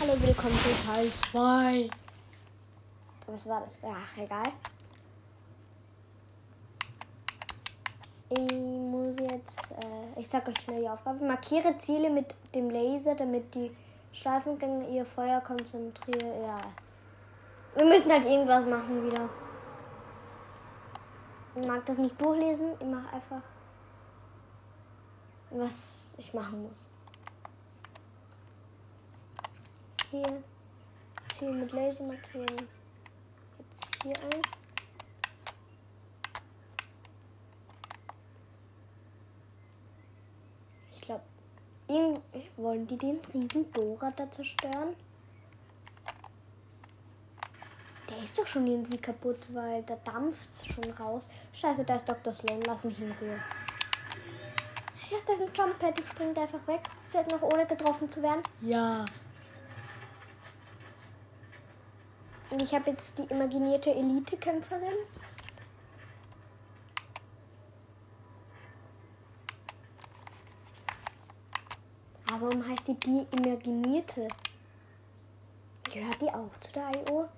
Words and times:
Hallo, 0.00 0.14
willkommen 0.22 0.54
zu 0.54 0.86
Teil 0.86 1.06
2. 1.08 1.90
Was 3.26 3.46
war 3.46 3.60
das? 3.60 3.82
Ach, 3.84 4.16
egal. 4.16 4.50
Ich 8.30 8.54
muss 8.54 9.16
jetzt, 9.18 9.72
äh, 9.72 10.18
ich 10.18 10.26
sag 10.26 10.48
euch 10.48 10.58
schnell 10.58 10.80
die 10.80 10.88
Aufgabe. 10.88 11.22
Markiere 11.22 11.76
Ziele 11.76 12.08
mit 12.08 12.34
dem 12.54 12.70
Laser, 12.70 13.14
damit 13.14 13.54
die 13.54 13.76
Schleifengänge 14.14 14.88
ihr 14.88 15.04
Feuer 15.04 15.42
konzentrieren. 15.42 16.44
Ja. 16.44 16.62
Wir 17.74 17.84
müssen 17.84 18.10
halt 18.10 18.24
irgendwas 18.24 18.64
machen 18.64 19.06
wieder. 19.06 19.28
Ich 21.56 21.66
mag 21.66 21.84
das 21.84 21.98
nicht 21.98 22.18
durchlesen. 22.18 22.70
Ich 22.80 22.86
mache 22.86 23.16
einfach, 23.16 23.42
was 25.50 26.14
ich 26.16 26.32
machen 26.32 26.66
muss. 26.66 26.88
Hier 30.10 30.42
Ziel 31.32 31.52
mit 31.52 31.72
Laser 31.72 32.04
markieren. 32.04 32.68
Jetzt 33.58 33.90
hier 34.02 34.16
eins. 34.16 34.60
Ich 40.92 41.00
glaube, 41.02 41.22
wollen 42.56 42.86
die 42.86 42.98
den 42.98 43.20
riesen 43.32 43.70
Bohrer 43.70 44.12
da 44.16 44.30
zerstören? 44.30 44.94
Der 48.08 48.18
ist 48.18 48.38
doch 48.38 48.46
schon 48.46 48.66
irgendwie 48.66 48.98
kaputt, 48.98 49.46
weil 49.52 49.82
da 49.84 49.96
dampft 50.04 50.66
schon 50.66 50.90
raus. 50.92 51.28
Scheiße, 51.52 51.84
da 51.84 51.94
ist 51.94 52.08
Dr. 52.08 52.32
Sloan. 52.32 52.62
Lass 52.62 52.84
mich 52.84 53.00
in 53.00 53.12
Ruhe. 53.12 53.40
Ja, 55.10 55.18
da 55.26 55.32
ist 55.32 55.42
ein 55.42 55.54
Jump 55.54 55.78
Pad. 55.78 55.98
Ich 55.98 56.06
springe 56.08 56.40
einfach 56.40 56.66
weg. 56.66 56.80
Vielleicht 57.10 57.30
noch 57.30 57.42
ohne 57.42 57.66
getroffen 57.66 58.10
zu 58.10 58.22
werden. 58.22 58.42
Ja. 58.60 59.04
Und 62.50 62.60
ich 62.60 62.74
habe 62.74 62.90
jetzt 62.90 63.16
die 63.18 63.24
imaginierte 63.32 63.94
Elite-Kämpferin. 63.94 64.96
Aber 72.32 72.46
warum 72.46 72.66
heißt 72.66 72.88
die 72.88 72.94
die 72.94 73.26
imaginierte? 73.30 74.28
Gehört 75.92 76.22
die 76.22 76.30
auch 76.30 76.56
zu 76.60 76.72
der 76.72 76.90
IO? 77.06 77.28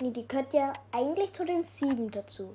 Nee, 0.00 0.10
die 0.10 0.26
gehört 0.26 0.52
ja 0.52 0.72
eigentlich 0.92 1.32
zu 1.32 1.44
den 1.44 1.62
sieben 1.62 2.10
dazu. 2.10 2.54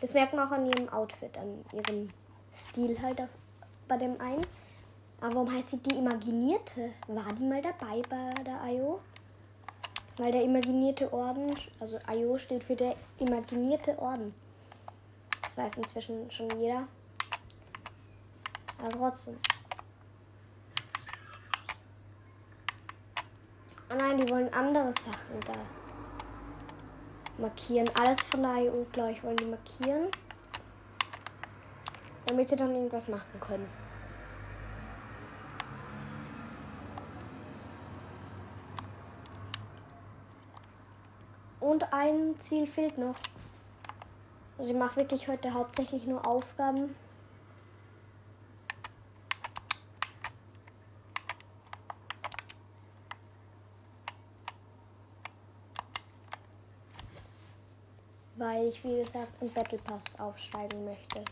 Das 0.00 0.14
merkt 0.14 0.34
man 0.34 0.46
auch 0.46 0.52
an 0.52 0.66
ihrem 0.66 0.88
Outfit, 0.88 1.36
an 1.36 1.64
ihrem 1.72 2.10
Stil 2.52 3.00
halt 3.02 3.20
auf, 3.20 3.28
bei 3.86 3.96
dem 3.96 4.20
einen. 4.20 4.46
Aber 5.20 5.34
warum 5.34 5.52
heißt 5.52 5.70
sie 5.70 5.76
die 5.78 5.96
imaginierte? 5.96 6.92
War 7.06 7.32
die 7.34 7.44
mal 7.44 7.60
dabei 7.60 8.02
bei 8.08 8.34
der 8.42 8.60
IO? 8.72 9.00
Weil 10.20 10.32
der 10.32 10.42
imaginierte 10.42 11.10
Orden, 11.14 11.56
also 11.80 11.98
IO 12.12 12.36
steht 12.36 12.62
für 12.62 12.76
der 12.76 12.94
imaginierte 13.20 13.98
Orden. 13.98 14.34
Das 15.40 15.56
weiß 15.56 15.78
inzwischen 15.78 16.30
schon 16.30 16.60
jeder. 16.60 16.86
Aber 18.78 18.90
trotzdem. 18.90 19.38
Oh 23.90 23.94
nein, 23.96 24.18
die 24.18 24.28
wollen 24.28 24.52
andere 24.52 24.92
Sachen 24.92 25.40
da 25.46 25.54
markieren. 27.38 27.88
Alles 27.98 28.20
von 28.20 28.42
der 28.42 28.56
IO, 28.56 28.86
glaube 28.92 29.12
ich, 29.12 29.24
wollen 29.24 29.38
die 29.38 29.46
markieren. 29.46 30.08
Damit 32.26 32.46
sie 32.46 32.56
dann 32.56 32.74
irgendwas 32.74 33.08
machen 33.08 33.40
können. 33.40 33.79
Und 41.80 41.94
ein 41.94 42.38
Ziel 42.38 42.66
fehlt 42.66 42.98
noch. 42.98 43.14
Also 44.58 44.72
ich 44.72 44.76
mache 44.76 44.96
wirklich 44.96 45.26
heute 45.28 45.54
hauptsächlich 45.54 46.04
nur 46.06 46.26
Aufgaben. 46.26 46.94
Weil 58.36 58.68
ich, 58.68 58.84
wie 58.84 58.98
gesagt, 58.98 59.32
im 59.40 59.50
Battle 59.50 59.78
Pass 59.78 60.20
aufsteigen 60.20 60.84
möchte. 60.84 61.24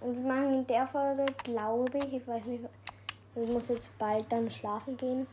Und 0.00 0.16
wir 0.16 0.32
machen 0.32 0.54
in 0.54 0.66
der 0.66 0.86
Folge, 0.86 1.26
glaube 1.44 1.98
ich, 1.98 2.14
ich 2.14 2.26
weiß 2.26 2.46
nicht, 2.46 2.64
ich 3.34 3.48
muss 3.48 3.68
jetzt 3.68 3.96
bald 3.98 4.30
dann 4.30 4.50
schlafen 4.50 4.96
gehen. 4.96 5.26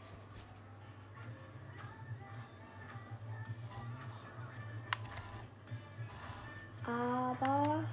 Aber 6.85 7.83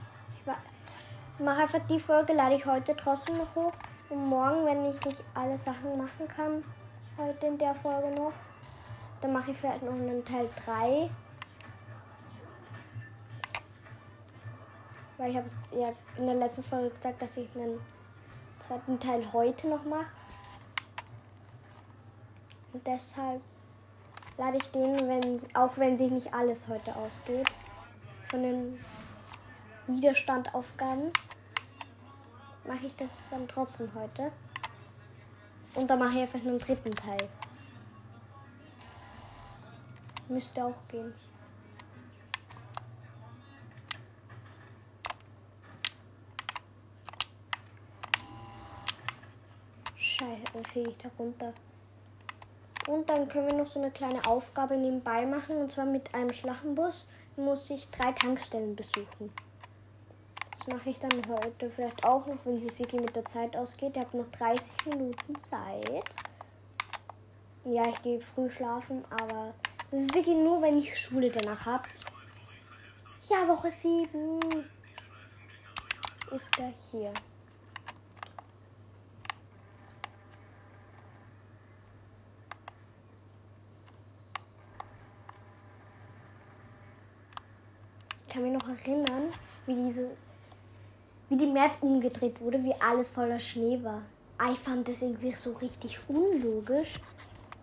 ich 1.37 1.44
mache 1.44 1.62
einfach 1.62 1.81
die 1.88 1.98
Folge, 1.98 2.32
lade 2.32 2.54
ich 2.54 2.64
heute 2.64 2.94
trotzdem 2.97 3.38
noch 3.38 3.54
hoch. 3.54 3.72
Und 4.10 4.28
morgen, 4.28 4.66
wenn 4.66 4.84
ich 4.84 5.04
nicht 5.04 5.25
alle 5.34 5.59
Sachen 5.59 5.98
machen 5.98 6.28
kann, 6.28 6.62
heute 7.19 7.47
in 7.47 7.59
der 7.59 7.75
Folge 7.75 8.10
noch, 8.14 8.32
dann 9.20 9.32
mache 9.32 9.50
ich 9.50 9.59
vielleicht 9.59 9.82
noch 9.82 9.93
einen 9.93 10.25
Teil 10.25 10.48
3. 10.64 11.10
Weil 15.16 15.31
ich 15.31 15.37
habe 15.37 15.47
es 15.47 15.54
ja 15.72 15.93
in 16.19 16.26
der 16.26 16.37
letzten 16.37 16.62
Folge 16.62 16.91
gesagt, 16.91 17.22
dass 17.22 17.37
ich 17.37 17.48
einen 17.56 17.81
zweiten 18.64 18.98
Teil 18.98 19.22
heute 19.32 19.69
noch 19.69 19.84
mache. 19.84 20.10
Und 22.72 22.86
deshalb 22.86 23.42
lade 24.38 24.56
ich 24.56 24.70
den, 24.70 24.97
wenn, 25.06 25.38
auch 25.54 25.76
wenn 25.76 25.98
sich 25.98 26.10
nicht 26.10 26.32
alles 26.32 26.69
heute 26.69 26.97
ausgeht, 26.97 27.47
von 28.30 28.42
den 28.42 28.80
Widerstandaufgaben, 29.86 31.12
mache 32.66 32.86
ich 32.86 32.97
das 32.97 33.28
dann 33.30 33.47
trotzdem 33.48 33.91
heute. 33.94 34.32
Und 35.75 35.88
dann 35.88 35.98
mache 35.98 36.14
ich 36.14 36.20
einfach 36.22 36.41
einen 36.41 36.58
dritten 36.58 36.94
Teil. 36.94 37.28
Müsste 40.28 40.64
auch 40.64 40.88
gehen. 40.88 41.12
Scheiße, 50.14 50.88
ich 50.88 50.98
da 50.98 51.10
runter. 51.19 51.52
Und 52.86 53.10
dann 53.10 53.26
können 53.26 53.48
wir 53.48 53.54
noch 53.54 53.66
so 53.66 53.80
eine 53.80 53.91
kleine 53.91 54.25
Aufgabe 54.28 54.76
nebenbei 54.76 55.26
machen. 55.26 55.56
Und 55.56 55.72
zwar 55.72 55.86
mit 55.86 56.14
einem 56.14 56.32
Schlachenbus 56.32 57.08
muss 57.36 57.69
ich 57.70 57.91
drei 57.91 58.12
Tankstellen 58.12 58.76
besuchen. 58.76 59.32
Das 60.52 60.69
mache 60.69 60.91
ich 60.91 61.00
dann 61.00 61.10
heute 61.28 61.69
vielleicht 61.69 62.04
auch 62.04 62.26
noch, 62.26 62.38
wenn 62.44 62.58
es 62.58 62.78
wirklich 62.78 63.00
mit 63.00 63.16
der 63.16 63.25
Zeit 63.25 63.56
ausgeht. 63.56 63.97
Ihr 63.97 64.02
habt 64.02 64.14
noch 64.14 64.30
30 64.30 64.86
Minuten 64.86 65.34
Zeit. 65.36 66.04
Ja, 67.64 67.88
ich 67.88 68.00
gehe 68.02 68.20
früh 68.20 68.48
schlafen, 68.48 69.04
aber 69.10 69.52
das 69.91 70.02
ist 70.02 70.14
wirklich 70.14 70.36
nur, 70.36 70.62
wenn 70.62 70.78
ich 70.78 70.96
Schule 70.96 71.31
danach 71.31 71.66
habe. 71.66 71.88
Ja, 73.28 73.48
Woche 73.48 73.70
7 73.72 74.41
ist 76.31 76.56
er 76.56 76.72
hier. 76.92 77.12
Kann 88.34 88.43
mich 88.43 88.53
noch 88.53 88.69
erinnern, 88.69 89.33
wie 89.67 89.75
diese, 89.75 90.11
wie 91.28 91.37
die 91.37 91.47
Map 91.47 91.71
umgedreht 91.81 92.41
wurde, 92.41 92.62
wie 92.65 92.75
alles 92.81 93.09
voller 93.09 93.39
Schnee 93.39 93.78
war. 93.83 94.03
Ah, 94.38 94.50
ich 94.50 94.58
fand 94.58 94.88
das 94.88 95.03
irgendwie 95.03 95.31
so 95.31 95.53
richtig 95.53 96.00
unlogisch, 96.08 97.00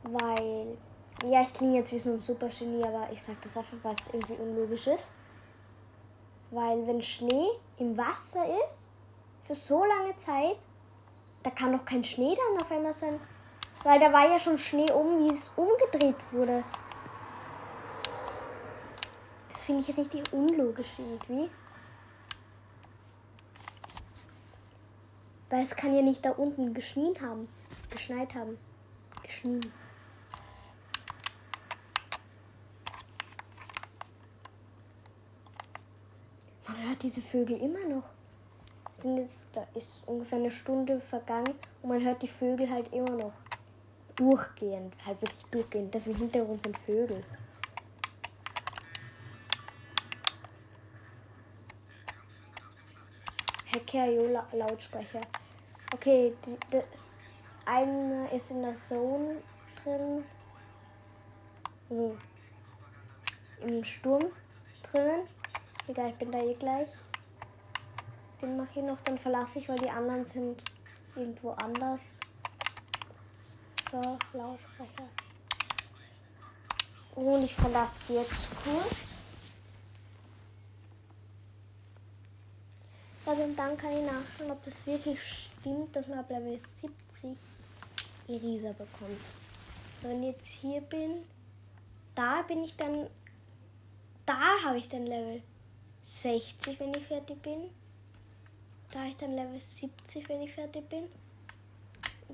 weil, 0.04 0.78
ja, 1.26 1.42
ich 1.42 1.54
klinge 1.54 1.78
jetzt 1.78 1.92
wie 1.92 2.00
so 2.00 2.12
ein 2.12 2.22
Supergenie, 2.22 2.84
aber 2.84 3.10
ich 3.12 3.22
sag 3.22 3.42
das 3.42 3.58
einfach, 3.58 3.78
weil 3.84 3.96
es 4.00 4.14
irgendwie 4.14 4.42
unlogisch 4.42 4.88
ist. 4.88 5.10
Weil 6.52 6.88
wenn 6.88 7.02
Schnee 7.02 7.48
im 7.78 7.98
Wasser 7.98 8.46
ist, 8.66 8.92
für 9.44 9.56
so 9.56 9.84
lange 9.84 10.16
Zeit, 10.16 10.56
da 11.44 11.50
kann 11.50 11.74
doch 11.74 11.84
kein 11.84 12.06
Schnee 12.06 12.34
dann 12.36 12.62
auf 12.62 12.72
einmal 12.72 12.94
sein. 12.94 13.20
Weil 13.84 14.00
da 14.00 14.14
war 14.14 14.30
ja 14.30 14.40
schon 14.40 14.58
Schnee 14.58 14.90
um, 14.92 15.26
wie 15.26 15.34
es 15.34 15.52
umgedreht 15.58 16.16
wurde. 16.32 16.64
Das 19.62 19.68
finde 19.68 19.84
ich 19.88 19.96
richtig 19.96 20.34
unlogisch 20.34 20.88
irgendwie. 20.98 21.48
Weil 25.52 25.64
es 25.64 25.76
kann 25.76 25.94
ja 25.94 26.02
nicht 26.02 26.26
da 26.26 26.32
unten 26.32 26.74
geschnien 26.74 27.14
haben. 27.22 27.48
Geschneit 27.92 28.34
haben. 28.34 28.58
Geschnien. 29.22 29.72
Man 36.68 36.88
hört 36.88 37.04
diese 37.04 37.22
Vögel 37.22 37.62
immer 37.62 37.88
noch. 37.88 38.10
sind 38.94 39.20
jetzt, 39.20 39.46
da 39.54 39.68
ist 39.76 40.08
ungefähr 40.08 40.40
eine 40.40 40.50
Stunde 40.50 41.00
vergangen 41.02 41.54
und 41.84 41.90
man 41.90 42.04
hört 42.04 42.24
die 42.24 42.28
Vögel 42.28 42.68
halt 42.68 42.92
immer 42.94 43.12
noch 43.12 43.34
durchgehend, 44.16 44.96
halt 45.06 45.22
wirklich 45.22 45.46
durchgehend. 45.52 45.94
Das 45.94 46.08
im 46.08 46.16
Hintergrund 46.16 46.62
sind 46.62 46.76
Vögel. 46.80 47.24
Hacker 53.92 54.46
Lautsprecher. 54.54 55.22
Okay, 55.94 56.34
die, 56.46 56.58
das 56.70 57.56
eine 57.66 58.30
ist 58.32 58.52
in 58.52 58.62
der 58.62 58.74
Zone 58.74 59.42
drin. 59.84 60.24
Also 61.90 62.18
im 63.62 63.84
Sturm 63.84 64.26
drinnen. 64.84 65.28
Egal, 65.88 66.12
ich 66.12 66.16
bin 66.16 66.32
da 66.32 66.40
eh 66.40 66.54
gleich. 66.54 66.90
Den 68.42 68.58
mache 68.58 68.80
ich 68.80 68.86
noch, 68.86 69.00
dann 69.02 69.18
verlasse 69.18 69.60
ich, 69.60 69.68
weil 69.68 69.80
die 69.80 69.90
anderen 69.90 70.24
sind 70.26 70.64
irgendwo 71.16 71.52
anders. 71.52 72.20
So, 73.92 74.18
Lautsprecher. 74.34 75.10
Und 77.16 77.44
ich 77.44 77.54
verlasse 77.54 78.14
jetzt 78.14 78.50
kurz. 78.64 79.21
Also 83.26 83.48
dann 83.56 83.78
kann 83.78 83.92
ich 83.92 84.04
nachschauen, 84.04 84.52
ob 84.52 84.64
das 84.64 84.86
wirklich 84.88 85.20
stimmt, 85.60 85.96
dass 85.96 86.08
man 86.08 86.20
ab 86.20 86.30
Level 86.30 86.60
70 86.82 87.38
Irisa 88.28 88.70
bekommt. 88.70 89.22
Wenn 90.02 90.24
ich 90.24 90.36
jetzt 90.36 90.48
hier 90.48 90.82
bin, 90.82 91.24
da 92.16 92.42
bin 92.42 92.64
ich 92.64 92.76
dann, 92.76 93.08
da 94.26 94.64
habe 94.66 94.80
ich 94.80 94.90
dann 94.90 95.06
Level 95.06 95.42
60, 96.04 96.80
wenn 96.80 96.94
ich 96.96 97.06
fertig 97.06 97.42
bin. 97.44 97.70
Da 98.92 99.00
habe 99.00 99.10
ich 99.10 99.18
dann 99.18 99.36
Level 99.36 99.60
70, 99.60 100.28
wenn 100.28 100.42
ich 100.42 100.54
fertig 100.54 100.90
bin. 100.90 101.04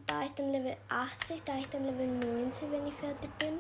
Da 0.06 0.16
habe 0.16 0.26
ich 0.26 0.32
dann 0.32 0.52
Level 0.52 0.78
80, 0.88 1.44
da 1.44 1.54
habe 1.54 1.62
ich 1.64 1.70
dann 1.70 1.86
Level 1.86 2.08
90, 2.08 2.72
wenn 2.72 2.88
ich 2.88 2.94
fertig 2.94 3.30
bin. 3.38 3.60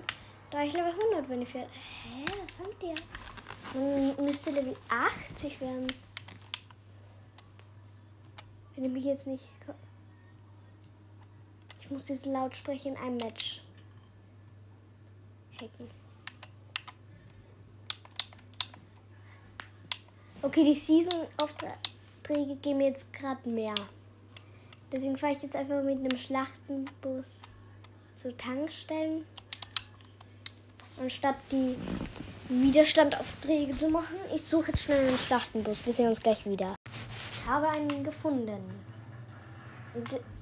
Da 0.50 0.59
habe 0.59 0.68
ich 0.68 0.74
Level 0.74 0.91
100, 0.91 1.29
wenn 1.29 1.41
ich 1.41 1.50
fertig 1.50 1.71
bin. 1.71 2.13
Hä, 2.13 2.25
was 2.41 2.59
haben 2.59 2.75
die? 2.81 4.18
Man 4.18 4.25
müsste 4.25 4.51
Level 4.51 4.77
80 4.89 5.59
werden. 5.59 6.06
Wenn 8.77 8.85
ich 8.85 8.91
mich 8.91 9.06
jetzt 9.06 9.25
nicht. 9.25 9.44
Ich 11.81 11.89
muss 11.89 12.03
diesen 12.03 12.33
Lautsprecher 12.33 12.89
in 12.89 12.97
einem 12.97 13.18
Match 13.18 13.62
hacken. 15.56 15.89
Okay, 20.44 20.63
die 20.63 20.75
Season-Aufträge 20.75 22.56
geben 22.62 22.77
mir 22.77 22.89
jetzt 22.89 23.12
gerade 23.13 23.50
mehr. 23.50 23.74
Deswegen 24.91 25.18
fahre 25.18 25.33
ich 25.33 25.41
jetzt 25.41 25.56
einfach 25.56 25.81
mit 25.81 25.97
einem 25.97 26.15
Schlachtenbus 26.15 27.41
zu 28.13 28.38
Tankstellen. 28.38 29.25
Anstatt 31.00 31.38
die 31.51 31.75
Widerstandaufträge 32.50 33.75
zu 33.75 33.89
machen. 33.89 34.18
Ich 34.35 34.44
suche 34.44 34.68
jetzt 34.68 34.83
schnell 34.83 35.07
einen 35.07 35.18
Schlachtenbus. 35.18 35.83
Wir 35.83 35.94
sehen 35.94 36.09
uns 36.09 36.19
gleich 36.19 36.45
wieder 36.45 36.76
habe 37.48 37.70
einen 37.70 38.04
gefunden. 38.04 38.62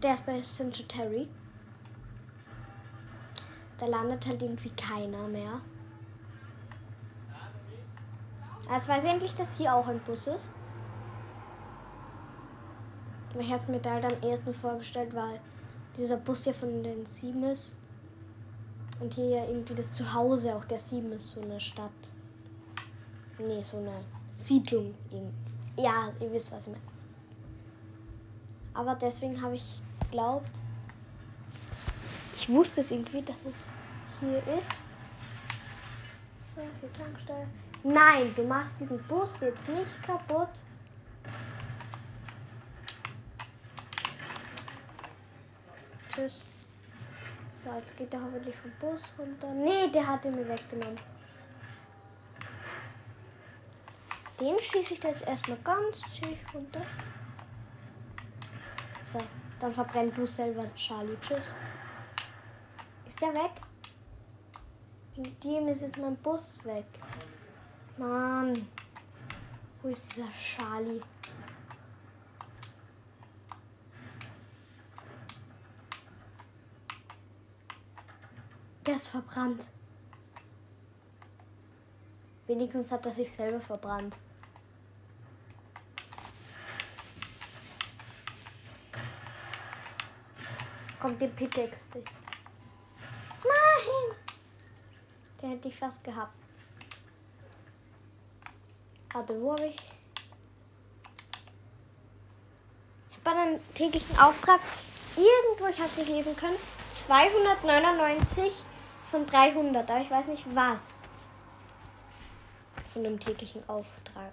Der 0.02 0.14
ist 0.14 0.26
bei 0.26 0.42
Terry. 0.88 1.28
Da 3.78 3.86
landet 3.86 4.26
halt 4.26 4.42
irgendwie 4.42 4.72
keiner 4.72 5.28
mehr. 5.28 5.62
Also 8.70 8.90
weiß 8.90 9.04
endlich, 9.04 9.36
dass 9.36 9.58
hier 9.58 9.74
auch 9.74 9.88
ein 9.88 10.00
Bus 10.00 10.28
ist. 10.28 10.50
Ich 13.38 13.52
habe 13.52 13.72
mir 13.72 13.80
da 13.80 13.94
halt 13.94 14.06
am 14.06 14.30
ersten 14.30 14.54
vorgestellt, 14.54 15.14
weil 15.14 15.40
dieser 15.98 16.18
Bus 16.18 16.46
ja 16.46 16.54
von 16.54 16.84
den 16.84 17.06
Sieben 17.06 17.44
ist. 17.44 17.76
Und 19.02 19.14
hier 19.14 19.28
ja 19.28 19.46
irgendwie 19.46 19.76
das 19.76 19.92
Zuhause 19.92 20.56
auch 20.56 20.64
der 20.66 20.80
Sieben 20.80 21.12
ist, 21.12 21.32
so 21.32 21.42
eine 21.42 21.60
Stadt. 21.60 21.92
Nee, 23.38 23.62
so 23.62 23.78
eine 23.78 24.02
Siedlung. 24.36 24.96
Ja, 25.78 26.10
ihr 26.20 26.32
wisst, 26.32 26.52
was 26.52 26.62
ich 26.62 26.68
meine. 26.68 26.82
Aber 28.74 28.96
deswegen 28.96 29.42
habe 29.42 29.56
ich 29.56 29.82
geglaubt, 30.02 30.52
ich 32.38 32.50
wusste 32.50 32.82
es 32.82 32.92
irgendwie, 32.92 33.22
dass 33.22 33.36
es 33.50 33.64
hier 34.20 34.38
ist. 34.60 34.72
So, 36.54 36.62
hier 36.80 36.94
Tankstelle. 36.94 37.48
Nein, 37.84 38.34
du 38.36 38.44
machst 38.44 38.74
diesen 38.80 39.02
Bus 39.04 39.40
jetzt 39.42 39.68
nicht 39.70 40.04
kaputt. 40.04 40.50
Tschüss. 46.14 46.46
So, 47.64 47.72
jetzt 47.78 47.98
geht 47.98 48.14
er 48.14 48.22
hoffentlich 48.22 48.56
vom 48.56 48.72
Bus 48.80 49.04
runter. 49.18 49.52
Nee, 49.54 49.90
der 49.92 50.08
hat 50.08 50.24
ihn 50.26 50.36
mir 50.36 50.48
weggenommen. 50.48 51.00
Den 54.40 54.60
schieße 54.60 54.94
ich 54.96 55.04
jetzt 55.04 55.26
erstmal 55.26 55.58
ganz 55.64 56.02
chillig 56.14 56.40
runter. 56.54 56.82
Scheiße. 59.16 59.26
Dann 59.60 59.74
verbrennt 59.74 60.18
du 60.18 60.26
selber, 60.26 60.64
Charlie. 60.76 61.18
Tschüss. 61.22 61.54
Ist 63.08 63.22
der 63.22 63.34
weg? 63.34 63.52
In 65.16 65.40
dem 65.40 65.68
ist 65.70 65.82
jetzt 65.82 65.98
mein 65.98 66.16
Bus 66.18 66.64
weg. 66.66 66.86
Mann. 67.98 68.68
Wo 69.82 69.88
ist 69.88 70.16
dieser 70.16 70.32
Charlie? 70.34 71.02
Der 78.86 78.96
ist 78.96 79.08
verbrannt. 79.08 79.68
Wenigstens 82.48 82.92
hat 82.92 83.06
er 83.06 83.12
sich 83.12 83.32
selber 83.32 83.60
verbrannt. 83.60 84.16
kommt 91.06 91.22
den 91.22 91.36
Pickaxe 91.36 91.92
dich. 91.92 92.04
Nein! 93.44 94.18
Der 95.40 95.50
hätte 95.50 95.68
ich 95.68 95.78
fast 95.78 96.04
gehabt. 96.04 96.34
Warte, 99.14 99.40
wo 99.40 99.52
habe 99.52 99.68
ich? 99.68 99.76
Ich 103.12 103.18
habe 103.24 103.40
einen 103.40 103.74
täglichen 103.76 104.18
Auftrag 104.18 104.60
irgendwo, 105.16 105.68
ich 105.68 105.78
habe 105.78 105.90
es 105.96 106.08
lesen 106.08 106.36
können, 106.36 106.58
299 106.92 108.52
von 109.12 109.28
300, 109.28 109.88
aber 109.88 110.02
ich 110.02 110.10
weiß 110.10 110.26
nicht 110.26 110.44
was 110.56 111.05
von 112.96 113.06
einem 113.06 113.20
täglichen 113.20 113.62
Auftrag. 113.68 114.32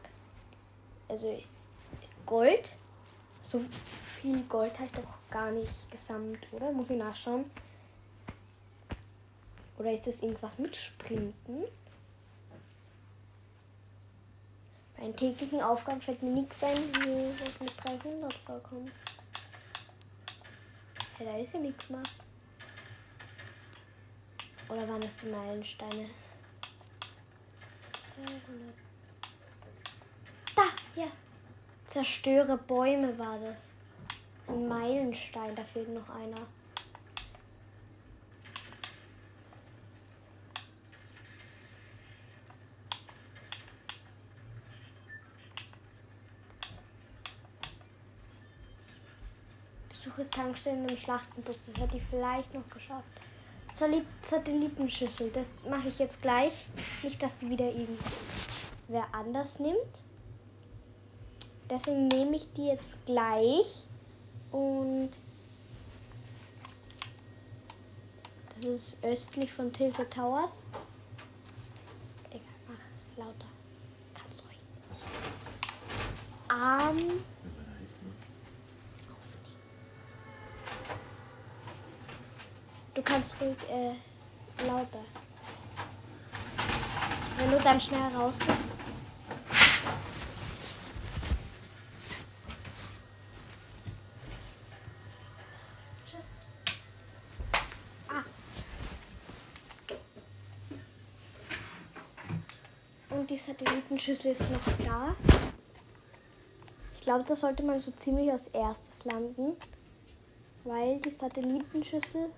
Also 1.09 1.43
Gold, 2.25 2.73
so 3.43 3.61
viel 4.21 4.41
Gold 4.45 4.73
habe 4.75 4.85
ich 4.85 4.93
doch 4.93 5.31
gar 5.33 5.51
nicht 5.51 5.91
gesammelt, 5.91 6.47
oder? 6.53 6.71
Muss 6.71 6.89
ich 6.89 6.97
nachschauen. 6.97 7.51
Oder 9.79 9.93
ist 9.93 10.07
das 10.07 10.23
irgendwas 10.23 10.61
mit 10.61 10.77
Sprinten? 10.77 11.65
Bei 14.97 15.07
den 15.07 15.17
täglichen 15.17 15.61
Aufgaben 15.61 16.01
fällt 16.01 16.23
mir 16.23 16.31
nichts 16.31 16.63
ein, 16.63 16.77
wie 16.77 17.45
das 17.45 17.59
mit 17.59 17.73
300 17.85 18.33
vorkommt. 18.47 18.93
Ja, 21.19 21.25
da 21.25 21.37
ist 21.37 21.53
ja 21.53 21.59
nichts 21.59 21.89
mehr. 21.91 22.05
Oder 24.69 24.89
waren 24.89 25.01
das 25.01 25.17
die 25.21 25.27
Meilensteine? 25.27 26.11
200. 28.15 28.75
Da, 30.55 30.63
ja. 30.95 31.07
Zerstöre 31.87 32.59
Bäume 32.59 33.19
war 33.19 33.39
das. 33.39 33.71
Ein 34.49 34.69
Meilenstein, 34.69 35.57
da 35.57 35.65
fehlt 35.65 35.89
noch 35.89 36.09
einer. 36.11 36.47
Besuche 49.89 50.31
Tankstellen 50.33 50.89
im 50.89 50.97
Schlachtenbus. 50.97 51.59
Das 51.67 51.77
hätte 51.79 51.97
ich 51.97 52.03
vielleicht 52.11 52.53
noch 52.53 52.69
geschafft. 52.69 53.32
Satellitenschüssel. 53.73 55.31
Das 55.31 55.65
mache 55.69 55.89
ich 55.89 55.99
jetzt 55.99 56.21
gleich. 56.23 56.53
Nicht, 57.03 57.23
dass 57.23 57.33
die 57.39 57.51
wieder 57.51 57.67
irgendwer 57.67 59.07
anders 59.13 59.59
nimmt. 59.59 60.05
Deswegen 61.71 62.09
nehme 62.09 62.37
ich 62.37 62.53
die 62.53 62.67
jetzt 62.67 63.05
gleich. 63.07 63.67
Und 64.51 65.11
das 68.61 68.71
ist 68.71 69.05
östlich 69.05 69.53
von 69.53 69.73
Tilted 69.73 70.11
Towers. 70.11 70.65
Egal, 72.31 72.43
mach 72.69 73.25
lauter. 73.25 73.47
Ganz 74.15 74.43
ruhig. 74.45 74.59
Um, 76.53 77.25
kannst 83.13 83.37
ruhig 83.43 83.57
äh, 83.69 84.65
lauter. 84.67 85.01
Wenn 87.37 87.51
du 87.51 87.59
dann 87.59 87.79
schnell 87.79 88.01
rausgehst. 88.17 88.57
Ah. 98.09 98.23
Und 103.11 103.29
die 103.29 103.37
Satellitenschüssel 103.37 104.33
ist 104.33 104.51
noch 104.51 104.87
da. 104.87 105.15
Ich 106.95 107.03
glaube, 107.03 107.25
da 107.25 107.37
sollte 107.37 107.63
man 107.63 107.79
so 107.79 107.91
ziemlich 107.91 108.31
als 108.31 108.49
erstes 108.49 109.05
landen, 109.05 109.59
weil 110.65 110.99
die 111.01 111.11
Satellitenschüssel 111.11 112.31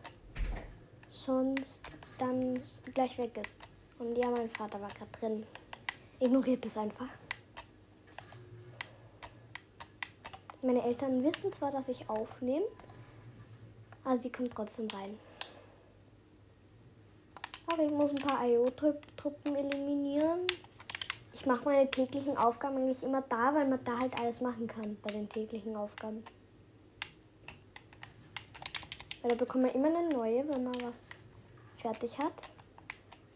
sonst 1.25 1.83
dann 2.19 2.61
gleich 2.93 3.19
weg 3.19 3.37
ist. 3.37 3.53
Und 3.99 4.17
ja, 4.17 4.29
mein 4.31 4.51
Vater 4.51 4.81
war 4.81 4.91
gerade 4.91 5.11
drin. 5.19 5.47
Ignoriert 6.21 6.65
es 6.67 6.77
einfach. 6.77 7.09
Meine 10.63 10.83
Eltern 10.83 11.23
wissen 11.23 11.53
zwar, 11.53 11.71
dass 11.71 11.89
ich 11.89 12.09
aufnehme, 12.09 12.65
aber 14.05 14.17
sie 14.17 14.31
kommen 14.33 14.49
trotzdem 14.49 14.89
rein. 14.89 15.19
Aber 17.67 17.83
ich 17.83 17.91
muss 17.91 18.11
ein 18.11 18.17
paar 18.17 18.47
IO-Truppen 18.47 19.57
eliminieren. 19.57 20.47
Ich 21.35 21.45
mache 21.45 21.65
meine 21.65 21.91
täglichen 21.91 22.37
Aufgaben 22.37 22.77
eigentlich 22.77 23.03
immer 23.03 23.23
da, 23.23 23.55
weil 23.55 23.69
man 23.69 23.83
da 23.85 23.99
halt 23.99 24.19
alles 24.19 24.41
machen 24.41 24.67
kann 24.67 24.97
bei 25.03 25.13
den 25.13 25.29
täglichen 25.29 25.77
Aufgaben. 25.77 26.25
Weil 29.25 29.31
da 29.31 29.37
bekommt 29.37 29.65
man 29.65 29.73
immer 29.73 29.89
eine 29.89 30.07
neue, 30.11 30.47
wenn 30.47 30.65
man 30.65 30.75
was 30.83 31.09
fertig 31.77 32.19
hat. 32.19 32.43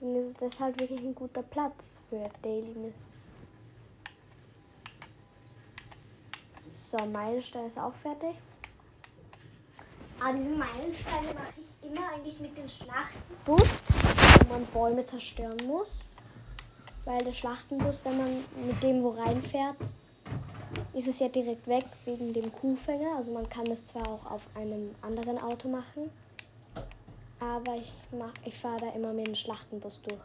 Und 0.00 0.16
ist 0.16 0.26
es 0.26 0.36
deshalb 0.36 0.78
wirklich 0.78 1.00
ein 1.00 1.14
guter 1.14 1.42
Platz 1.42 2.02
für 2.10 2.28
Daily. 2.42 2.92
So, 6.68 6.98
Meilenstein 7.06 7.64
ist 7.64 7.78
auch 7.78 7.94
fertig. 7.94 8.34
Aber 10.20 10.36
diese 10.36 10.50
Meilensteine 10.50 11.32
mache 11.32 11.54
ich 11.58 11.90
immer 11.90 12.06
eigentlich 12.10 12.38
mit 12.38 12.58
dem 12.58 12.68
Schlachtenbus, 12.68 13.82
wo 14.40 14.52
man 14.52 14.66
Bäume 14.66 15.04
zerstören 15.04 15.66
muss. 15.66 16.04
Weil 17.06 17.24
der 17.24 17.32
Schlachtenbus, 17.32 18.04
wenn 18.04 18.18
man 18.18 18.44
mit 18.66 18.82
dem 18.82 19.02
wo 19.02 19.08
reinfährt, 19.08 19.76
ist 20.98 21.06
es 21.06 21.20
ja 21.20 21.28
direkt 21.28 21.68
weg 21.68 21.84
wegen 22.06 22.32
dem 22.32 22.52
Kuhfänger. 22.52 23.14
Also 23.16 23.30
man 23.32 23.48
kann 23.48 23.68
es 23.68 23.84
zwar 23.84 24.08
auch 24.08 24.28
auf 24.28 24.48
einem 24.56 24.96
anderen 25.00 25.38
Auto 25.38 25.68
machen, 25.68 26.10
aber 27.38 27.76
ich, 27.76 27.92
ich 28.44 28.58
fahre 28.58 28.80
da 28.80 28.88
immer 28.90 29.12
mit 29.12 29.28
dem 29.28 29.36
Schlachtenbus 29.36 30.02
durch. 30.02 30.18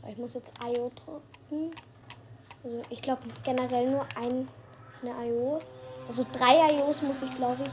So, 0.00 0.08
ich 0.08 0.16
muss 0.18 0.34
jetzt 0.34 0.52
IO 0.64 0.92
drücken. 0.94 1.72
Also 2.62 2.80
ich 2.90 3.02
glaube 3.02 3.22
generell 3.42 3.90
nur 3.90 4.06
ein, 4.14 4.46
eine 5.02 5.26
IO. 5.26 5.60
Also 6.06 6.24
drei 6.32 6.74
IOs 6.74 7.02
muss 7.02 7.22
ich 7.22 7.34
glaube 7.34 7.64
ich. 7.64 7.72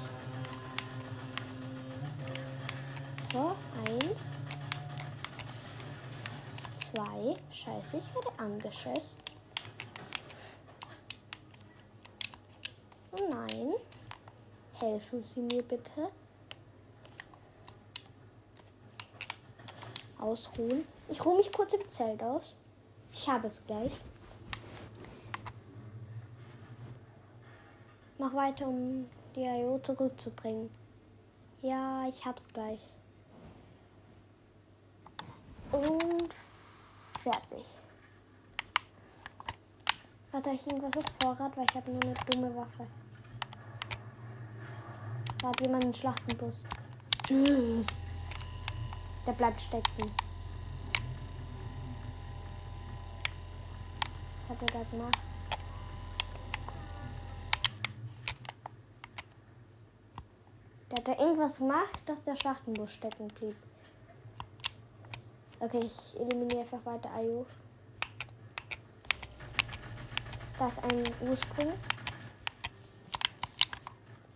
So, 3.31 3.55
eins. 3.85 4.31
Zwei. 6.73 7.35
Scheiße, 7.51 7.97
ich 7.97 8.15
werde 8.15 8.31
angeschossen. 13.19 13.29
Nein. 13.29 13.73
Helfen 14.79 15.23
Sie 15.23 15.41
mir 15.41 15.61
bitte. 15.63 16.09
Ausruhen. 20.19 20.85
Ich 21.07 21.23
ruhe 21.23 21.37
mich 21.37 21.51
kurz 21.51 21.73
im 21.73 21.89
Zelt 21.89 22.21
aus. 22.23 22.55
Ich 23.11 23.27
habe 23.27 23.47
es 23.47 23.61
gleich. 23.65 23.93
Mach 28.17 28.33
weiter, 28.33 28.67
um 28.67 29.09
die 29.35 29.43
IO 29.45 29.79
zurückzudrängen. 29.79 30.69
Ja, 31.61 32.07
ich 32.07 32.25
hab's 32.25 32.47
gleich. 32.49 32.79
Und 35.71 36.33
fertig. 37.21 37.65
Hat 40.33 40.47
euch 40.47 40.67
irgendwas 40.67 40.97
aus 40.97 41.05
Vorrat, 41.21 41.55
weil 41.57 41.65
ich 41.69 41.75
habe 41.75 41.91
nur 41.91 42.03
eine 42.03 42.13
dumme 42.29 42.55
Waffe. 42.55 42.85
Da 45.41 45.47
hat 45.47 45.61
jemand 45.61 45.83
einen 45.83 45.93
Schlachtenbus. 45.93 46.65
Tschüss. 47.25 47.87
Der 49.25 49.31
bleibt 49.33 49.61
stecken. 49.61 50.11
Was 54.35 54.49
hat 54.49 54.61
er 54.61 54.67
da 54.67 54.83
gemacht? 54.89 55.17
Der 60.91 60.97
hat 60.97 61.07
da 61.07 61.23
irgendwas 61.23 61.59
gemacht, 61.59 61.99
dass 62.05 62.23
der 62.23 62.35
Schlachtenbus 62.35 62.93
stecken 62.93 63.27
blieb. 63.29 63.55
Okay, 65.61 65.79
ich 65.85 66.19
eliminiere 66.19 66.61
einfach 66.61 66.85
weiter 66.85 67.11
Ayu. 67.13 67.45
Da 70.57 70.67
ist 70.67 70.83
ein 70.83 71.03
Ursprung. 71.21 71.73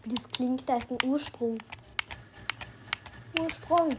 Wie 0.03 0.15
das 0.15 0.29
klingt, 0.29 0.67
da 0.67 0.77
ist 0.77 0.91
ein 0.91 0.97
Ursprung. 1.05 1.57
Ursprung. 3.39 3.95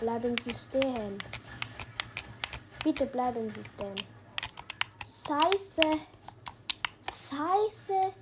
Bleiben 0.00 0.36
Sie 0.38 0.52
stehen. 0.52 1.18
Bitte 2.82 3.06
bleiben 3.06 3.48
Sie 3.48 3.64
stehen. 3.64 3.94
Scheiße. 5.04 5.82
Scheiße. 7.06 8.12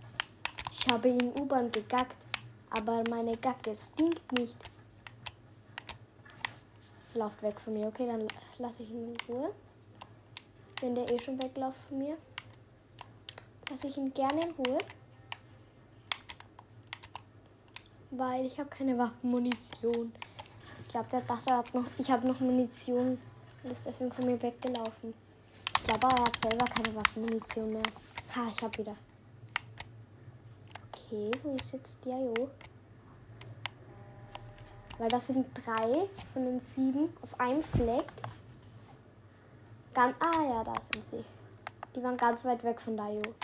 Ich 0.70 0.88
habe 0.88 1.08
in 1.08 1.32
U-Bahn 1.40 1.72
gegackt, 1.72 2.26
aber 2.70 3.02
meine 3.08 3.36
Gacke 3.36 3.74
stinkt 3.74 4.32
nicht. 4.32 4.56
Lauft 7.14 7.42
weg 7.42 7.58
von 7.60 7.72
mir. 7.72 7.86
Okay, 7.86 8.06
dann 8.06 8.28
lasse 8.58 8.82
ich 8.82 8.90
ihn 8.90 9.14
in 9.14 9.16
Ruhe. 9.26 9.54
Wenn 10.80 10.94
der 10.94 11.10
eh 11.10 11.18
schon 11.18 11.42
wegläuft 11.42 11.80
von 11.88 11.98
mir, 11.98 12.18
lasse 13.70 13.86
ich 13.86 13.96
ihn 13.96 14.12
gerne 14.12 14.42
in 14.42 14.50
Ruhe. 14.52 14.78
Weil 18.10 18.46
ich 18.46 18.58
habe 18.58 18.70
keine 18.70 18.96
Waffenmunition. 18.98 20.12
Ich 20.82 20.88
glaube, 20.88 21.08
der 21.10 21.20
dachte, 21.22 21.50
er 21.50 21.58
hat 21.58 21.74
noch, 21.74 21.84
ich 21.98 22.10
habe 22.10 22.26
noch 22.26 22.40
Munition 22.40 23.18
und 23.62 23.70
ist 23.70 23.86
deswegen 23.86 24.12
von 24.12 24.26
mir 24.26 24.40
weggelaufen. 24.40 25.14
Ich 25.76 25.84
glaube, 25.84 26.06
er 26.06 26.24
hat 26.24 26.36
selber 26.40 26.64
keine 26.64 26.94
Waffenmunition 26.94 27.72
mehr. 27.72 27.82
Ha, 28.34 28.46
ich 28.54 28.62
habe 28.62 28.78
wieder. 28.78 28.96
Okay, 30.92 31.30
wo 31.42 31.56
ist 31.56 31.72
jetzt 31.72 32.04
die 32.04 32.10
IO? 32.10 32.48
Weil 34.98 35.08
das 35.08 35.26
sind 35.26 35.46
drei 35.54 36.08
von 36.32 36.44
den 36.44 36.60
sieben 36.60 37.12
auf 37.20 37.38
einem 37.38 37.62
Fleck. 37.62 38.06
Ganz, 39.92 40.14
ah 40.20 40.42
ja, 40.42 40.64
da 40.64 40.80
sind 40.80 41.04
sie. 41.04 41.24
Die 41.94 42.02
waren 42.02 42.16
ganz 42.16 42.44
weit 42.44 42.62
weg 42.64 42.80
von 42.80 42.96
der 42.96 43.06
IO. 43.06 43.34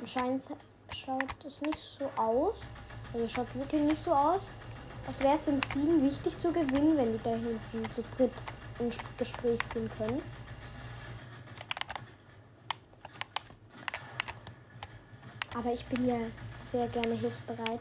Anscheinend 0.00 0.42
schaut 0.92 1.44
es 1.44 1.62
nicht 1.62 1.78
so 1.78 2.10
aus. 2.20 2.60
Also 3.14 3.28
schaut 3.28 3.54
wirklich 3.54 3.82
nicht 3.82 4.04
so 4.04 4.12
aus. 4.12 4.42
Was 5.06 5.20
wäre 5.20 5.36
es 5.36 5.42
den 5.42 5.62
sieben 5.72 6.02
wichtig 6.02 6.36
zu 6.38 6.52
gewinnen, 6.52 6.96
wenn 6.96 7.12
die 7.12 7.22
da 7.22 7.30
hinten 7.30 7.92
zu 7.92 8.02
dritt 8.16 8.32
ein 8.80 8.90
Gespräch 9.16 9.60
führen 9.72 9.88
können? 9.96 10.20
Aber 15.56 15.72
ich 15.72 15.84
bin 15.86 16.08
ja 16.08 16.16
sehr 16.48 16.88
gerne 16.88 17.14
hilfsbereit. 17.14 17.80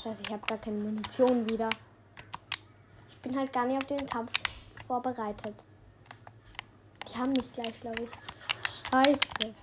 Scheiße, 0.00 0.22
ich 0.22 0.32
habe 0.32 0.46
gar 0.46 0.58
keine 0.58 0.76
Munition 0.76 1.50
wieder. 1.50 1.68
Ich 3.08 3.18
bin 3.18 3.36
halt 3.36 3.52
gar 3.52 3.66
nicht 3.66 3.78
auf 3.78 3.86
den 3.86 4.06
Kampf 4.06 4.30
vorbereitet. 4.86 5.56
Die 7.08 7.18
haben 7.18 7.32
mich 7.32 7.52
gleich, 7.52 7.80
glaube 7.80 8.04
ich. 8.04 8.10
Scheiße. 8.92 9.54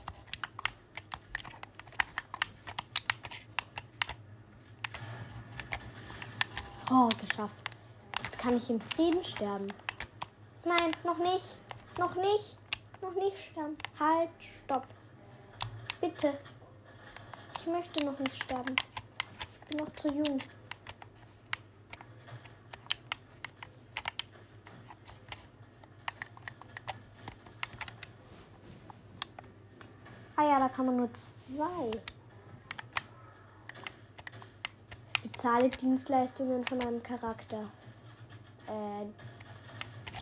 Oh, 6.92 7.10
geschafft. 7.20 7.56
Jetzt 8.22 8.38
kann 8.38 8.58
ich 8.58 8.70
in 8.70 8.80
Frieden 8.80 9.24
sterben. 9.24 9.68
Nein, 10.64 10.96
noch 11.04 11.18
nicht. 11.18 11.58
Noch 11.98 12.16
nicht. 12.16 12.56
Noch 13.02 13.14
nicht 13.16 13.38
sterben. 13.52 13.76
Halt, 14.00 14.30
stopp. 14.40 14.86
Bitte. 16.00 16.38
Ich 17.60 17.66
möchte 17.66 18.06
noch 18.06 18.20
nicht 18.20 18.44
sterben. 18.44 18.76
Ich 19.62 19.68
bin 19.68 19.78
noch 19.80 19.96
zu 19.96 20.10
jung. 20.10 20.40
Ah 30.36 30.44
ja, 30.44 30.60
da 30.60 30.70
kann 30.70 30.86
man 30.86 30.98
nur 30.98 31.10
zwei. 31.14 32.15
Bezahle 35.46 35.70
Dienstleistungen 35.70 36.66
von 36.66 36.82
einem 36.82 37.04
Charakter. 37.04 37.70
Äh, 38.66 39.06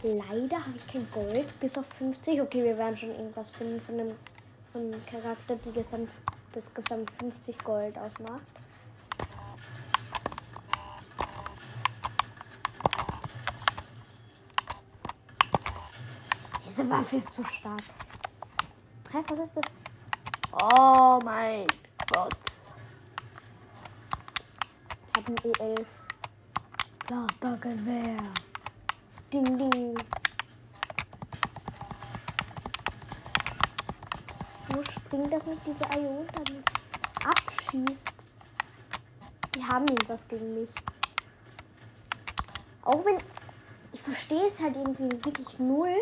leider 0.03 0.58
habe 0.58 0.75
ich 0.75 0.86
kein 0.86 1.10
Gold 1.12 1.60
bis 1.62 1.77
auf 1.77 1.86
50. 1.98 2.42
Okay, 2.42 2.62
wir 2.62 2.77
werden 2.77 2.98
schon 2.98 3.12
irgendwas 3.12 3.50
finden 3.50 3.80
von 3.80 4.01
einem, 4.01 4.15
von 4.74 4.82
einem 4.82 5.06
Charakter, 5.06 5.56
die 5.56 5.72
gesamt, 5.72 6.10
das 6.51 6.74
gesamt 6.74 7.10
50 7.20 7.58
Gold 7.60 7.98
ausmacht. 7.98 8.42
Diese 16.68 16.89
Waffe 16.89 17.15
ist 17.15 17.34
zu 17.34 17.46
stark. 17.46 17.80
Hä, 19.10 19.24
was 19.30 19.39
ist 19.39 19.56
das? 19.56 19.65
Oh 20.51 21.22
mein 21.24 21.65
Gott. 22.13 22.53
Ein 25.25 25.36
E11. 25.36 25.86
Blastergewehr. 27.08 28.18
Ding, 29.32 29.58
ding. 29.58 29.98
Wo 34.68 34.84
springt 34.84 35.32
das 35.32 35.46
mit 35.46 35.60
dieser 35.65 35.98
Ion 35.98 36.27
dann 36.34 36.63
abschießt? 37.24 38.12
Die 39.56 39.63
haben 39.63 39.88
irgendwas 39.88 40.27
gegen 40.27 40.60
mich. 40.60 40.70
Auch 42.84 43.06
wenn 43.06 43.18
ich 43.94 44.01
verstehe 44.01 44.48
es 44.48 44.60
halt 44.60 44.75
irgendwie 44.75 45.10
wirklich 45.24 45.58
null. 45.58 45.96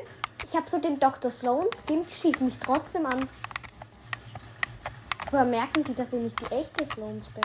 Ich 0.46 0.56
habe 0.56 0.68
so 0.68 0.80
den 0.80 1.00
Dr. 1.00 1.30
Sloan 1.30 1.68
Skin, 1.76 2.04
die 2.04 2.16
schießen 2.16 2.48
mich 2.48 2.58
trotzdem 2.58 3.06
an. 3.06 3.30
Woher 5.30 5.46
merken 5.46 5.84
die, 5.84 5.94
dass 5.94 6.12
ich 6.14 6.24
nicht 6.24 6.40
die 6.40 6.56
echte 6.56 6.88
Sloans 6.88 7.28
bin? 7.28 7.44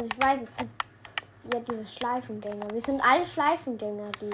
Also 0.00 0.12
ich 0.14 0.22
weiß, 0.22 0.40
es 0.40 0.56
gibt 0.56 1.52
ja 1.52 1.60
diese 1.60 1.84
Schleifengänger. 1.84 2.70
Wir 2.70 2.80
sind 2.80 3.02
alle 3.02 3.26
Schleifengänger, 3.26 4.10
die 4.12 4.32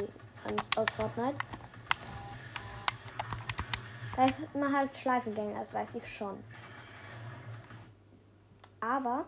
aus 0.76 0.87
Fortnite. 0.96 1.35
Da 4.14 4.26
ist 4.26 4.54
man 4.54 4.73
halt 4.73 4.96
Schleifengänger, 4.96 5.58
das 5.58 5.75
weiß 5.75 5.96
ich 5.96 6.06
schon. 6.06 6.38
Aber 8.78 9.25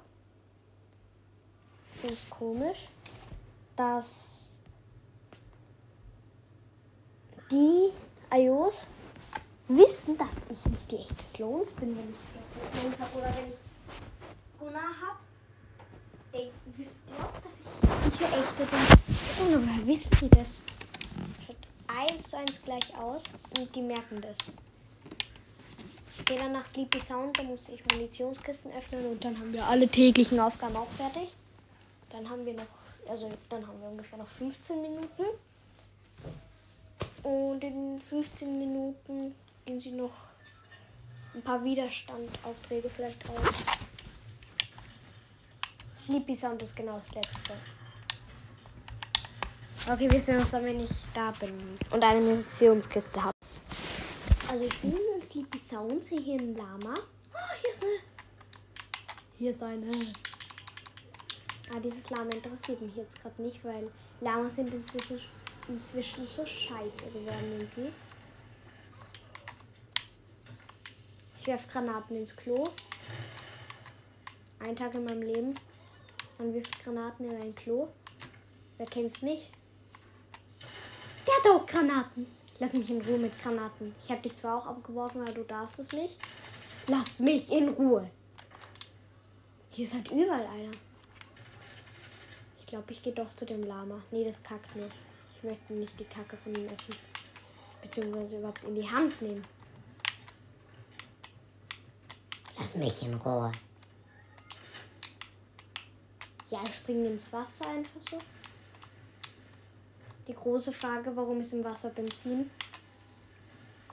finde 1.96 2.14
ich 2.14 2.30
komisch, 2.30 2.86
dass 3.74 4.46
die 7.50 7.90
IOs 8.32 8.86
wissen, 9.66 10.16
dass 10.16 10.28
ich 10.50 10.70
nicht 10.70 10.90
die 10.92 10.98
echte 10.98 11.24
Sloans 11.24 11.72
bin, 11.72 11.98
wenn 11.98 12.14
ich 12.14 12.68
Sloans 12.68 13.00
habe 13.00 13.18
oder 13.18 13.36
wenn 13.36 13.48
ich 13.48 13.58
Gunnar 14.60 14.82
habe. 14.82 15.27
Denken, 16.32 16.74
wisst 16.76 16.96
ihr 17.06 17.24
auch, 17.24 17.32
dass 17.42 17.54
ich 17.60 18.04
nicht 18.04 18.20
der 18.20 18.38
echte 18.38 18.64
bin? 18.64 19.54
Und 19.54 19.68
woher 19.68 19.86
wissen 19.86 20.16
die 20.20 20.30
das? 20.30 20.62
Schaut 21.46 21.56
eins 21.86 22.28
zu 22.28 22.36
eins 22.36 22.62
gleich 22.64 22.96
aus 22.96 23.24
und 23.58 23.74
die 23.74 23.82
merken 23.82 24.20
das. 24.20 24.38
Ich 26.16 26.24
gehe 26.24 26.38
dann 26.38 26.52
nach 26.52 26.66
Sleepy 26.66 27.00
Sound, 27.00 27.38
da 27.38 27.44
muss 27.44 27.68
ich 27.68 27.82
Munitionskisten 27.92 28.72
öffnen 28.72 29.06
und 29.06 29.24
dann 29.24 29.38
haben 29.38 29.52
wir 29.52 29.64
alle 29.66 29.88
täglichen 29.88 30.40
Aufgaben 30.40 30.76
auch 30.76 30.90
fertig. 30.90 31.32
Dann 32.10 32.28
haben 32.28 32.44
wir 32.44 32.54
noch, 32.54 32.66
also 33.08 33.30
dann 33.48 33.66
haben 33.66 33.80
wir 33.80 33.88
ungefähr 33.88 34.18
noch 34.18 34.28
15 34.28 34.82
Minuten. 34.82 35.24
Und 37.22 37.62
in 37.62 38.00
15 38.08 38.58
Minuten 38.58 39.34
gehen 39.64 39.80
sie 39.80 39.92
noch 39.92 40.12
ein 41.34 41.42
paar 41.42 41.62
Widerstandaufträge 41.62 42.90
vielleicht 42.90 43.22
aus. 43.30 43.77
Sleepy 46.08 46.34
Sound 46.34 46.62
ist 46.62 46.74
genau 46.74 46.94
das 46.94 47.14
letzte. 47.14 47.52
Okay, 49.92 50.10
wir 50.10 50.22
sehen 50.22 50.38
uns 50.38 50.50
dann, 50.50 50.64
wenn 50.64 50.80
ich 50.80 50.90
da 51.12 51.32
bin 51.32 51.52
und 51.90 52.02
eine 52.02 52.18
Munitionskiste 52.22 53.22
habe. 53.22 53.34
Also 54.50 54.64
ich 54.64 54.78
bin 54.78 54.96
in 55.14 55.20
Sleepy 55.20 55.58
Sound, 55.58 56.02
sehe 56.02 56.18
hier 56.18 56.40
ein 56.40 56.54
Lama. 56.54 56.94
Oh, 56.94 57.54
hier 57.60 57.70
ist 57.70 57.82
eine. 57.82 57.92
Hier 59.36 59.50
ist 59.50 59.62
eine. 59.62 60.12
Ah, 61.74 61.78
dieses 61.78 62.08
Lama 62.08 62.30
interessiert 62.30 62.80
mich 62.80 62.96
jetzt 62.96 63.20
gerade 63.20 63.42
nicht, 63.42 63.62
weil 63.62 63.90
Lamas 64.22 64.56
sind 64.56 64.72
inzwischen, 64.72 65.20
inzwischen 65.68 66.24
so 66.24 66.46
scheiße 66.46 67.04
geworden 67.12 67.52
irgendwie. 67.58 67.92
Ich 71.38 71.46
werfe 71.46 71.68
Granaten 71.68 72.16
ins 72.16 72.34
Klo. 72.34 72.70
Ein 74.58 74.74
Tag 74.74 74.94
in 74.94 75.04
meinem 75.04 75.20
Leben. 75.20 75.54
Man 76.38 76.54
wirft 76.54 76.82
Granaten 76.84 77.30
in 77.30 77.42
ein 77.42 77.54
Klo. 77.54 77.88
Wer 78.76 78.86
kennt's 78.86 79.22
nicht? 79.22 79.50
Der 81.26 81.34
hat 81.34 81.60
auch 81.60 81.66
Granaten. 81.66 82.26
Lass 82.60 82.72
mich 82.72 82.90
in 82.90 83.02
Ruhe 83.02 83.18
mit 83.18 83.36
Granaten. 83.40 83.94
Ich 84.02 84.10
habe 84.10 84.22
dich 84.22 84.36
zwar 84.36 84.58
auch 84.58 84.66
abgeworfen, 84.66 85.20
aber 85.20 85.32
du 85.32 85.42
darfst 85.42 85.78
es 85.78 85.92
nicht. 85.92 86.16
Lass 86.86 87.18
mich 87.18 87.52
in 87.52 87.68
Ruhe. 87.68 88.10
Hier 89.70 89.84
ist 89.84 89.94
halt 89.94 90.10
überall 90.10 90.46
einer. 90.46 90.70
Ich 92.58 92.66
glaube, 92.66 92.92
ich 92.92 93.02
gehe 93.02 93.12
doch 93.12 93.34
zu 93.36 93.44
dem 93.44 93.62
Lama. 93.64 94.00
Nee, 94.10 94.24
das 94.24 94.42
kackt 94.42 94.74
nicht. 94.76 94.92
Ich 95.36 95.42
möchte 95.42 95.72
nicht 95.72 95.98
die 95.98 96.04
Kacke 96.04 96.36
von 96.36 96.54
ihm 96.54 96.66
essen. 96.66 96.94
Beziehungsweise 97.82 98.38
überhaupt 98.38 98.64
in 98.64 98.74
die 98.74 98.88
Hand 98.88 99.20
nehmen. 99.22 99.44
Lass 102.58 102.74
mich 102.76 103.02
in 103.02 103.14
Ruhe. 103.14 103.52
Ja, 106.50 106.62
ich 106.64 106.76
springe 106.76 107.08
ins 107.08 107.30
Wasser 107.32 107.66
einfach 107.66 108.00
so. 108.00 108.18
Die 110.26 110.34
große 110.34 110.72
Frage, 110.72 111.14
warum 111.14 111.40
ist 111.40 111.52
im 111.52 111.62
Wasser 111.62 111.90
Benzin? 111.90 112.50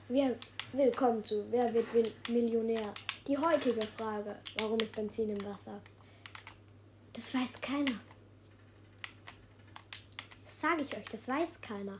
Wir, 0.08 0.38
willkommen 0.72 1.22
zu 1.22 1.44
Wer 1.50 1.72
wird 1.74 1.86
Millionär? 2.30 2.94
Die 3.26 3.36
heutige 3.36 3.86
Frage, 3.86 4.36
warum 4.58 4.80
ist 4.80 4.96
Benzin 4.96 5.30
im 5.30 5.44
Wasser? 5.44 5.80
Das 7.12 7.34
weiß 7.34 7.60
keiner. 7.60 8.00
Das 10.44 10.60
sage 10.60 10.82
ich 10.82 10.96
euch, 10.96 11.06
das 11.10 11.28
weiß 11.28 11.60
keiner. 11.60 11.98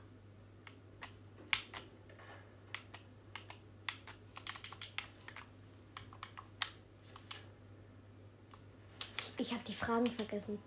Ich 9.47 9.53
habe 9.53 9.63
die 9.63 9.75
Fragen 9.75 10.07
vergessen. 10.07 10.59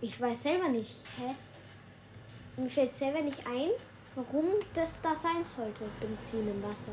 Ich 0.00 0.20
weiß 0.20 0.42
selber 0.42 0.68
nicht. 0.68 0.96
Hä? 1.16 1.32
Mir 2.56 2.68
fällt 2.68 2.92
selber 2.92 3.20
nicht 3.20 3.46
ein, 3.46 3.70
warum 4.16 4.46
das 4.74 5.00
da 5.00 5.14
sein 5.14 5.44
sollte, 5.44 5.84
Benzin 6.00 6.48
im 6.48 6.60
Wasser. 6.60 6.90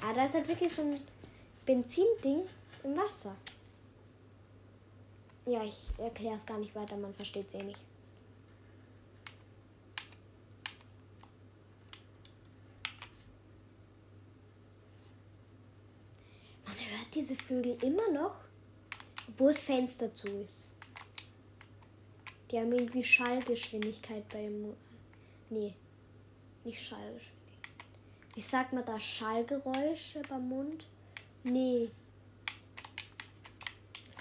Ah, 0.00 0.12
da 0.12 0.26
ist 0.26 0.34
halt 0.34 0.46
wirklich 0.46 0.72
so 0.72 0.82
ein 0.82 1.00
Benzinding 1.66 2.44
im 2.84 2.96
Wasser. 2.96 3.34
Ja, 5.44 5.64
ich 5.64 5.90
erkläre 5.98 6.36
es 6.36 6.46
gar 6.46 6.58
nicht 6.58 6.76
weiter, 6.76 6.96
man 6.96 7.12
versteht 7.12 7.48
es 7.48 7.54
eh 7.54 7.64
nicht. 7.64 7.80
Man 16.64 16.76
hört 16.76 17.07
diese 17.18 17.34
Vögel 17.34 17.76
immer 17.82 18.08
noch, 18.12 18.36
wo 19.36 19.48
es 19.48 19.58
Fenster 19.58 20.14
zu 20.14 20.28
ist. 20.28 20.68
Die 22.50 22.58
haben 22.58 22.72
irgendwie 22.72 23.02
Schallgeschwindigkeit 23.02 24.28
beim. 24.28 24.74
Nee, 25.50 25.74
nicht 26.64 26.80
Schallgeschwindigkeit. 26.80 27.34
Wie 28.34 28.40
sagt 28.40 28.72
man 28.72 28.84
da? 28.84 29.00
Schallgeräusche 29.00 30.22
beim 30.28 30.48
Mund? 30.48 30.86
Nee. 31.42 31.90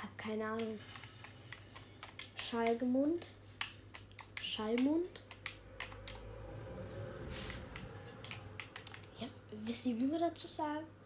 Hab 0.01 0.17
keine 0.17 0.45
Ahnung. 0.45 0.79
Schallgemund? 2.35 3.27
Schallmund? 4.41 5.21
Ja, 9.19 9.27
wisst 9.65 9.85
ihr, 9.85 9.97
wie 9.97 10.09
wir 10.09 10.19
dazu 10.19 10.47
sagen? 10.47 10.96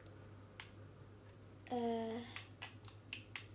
Äh. 1.72 2.20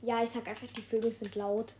Ja, 0.02 0.22
ich 0.22 0.30
sag 0.30 0.48
einfach, 0.48 0.66
die 0.68 0.82
Vögel 0.82 1.12
sind 1.12 1.34
laut. 1.34 1.74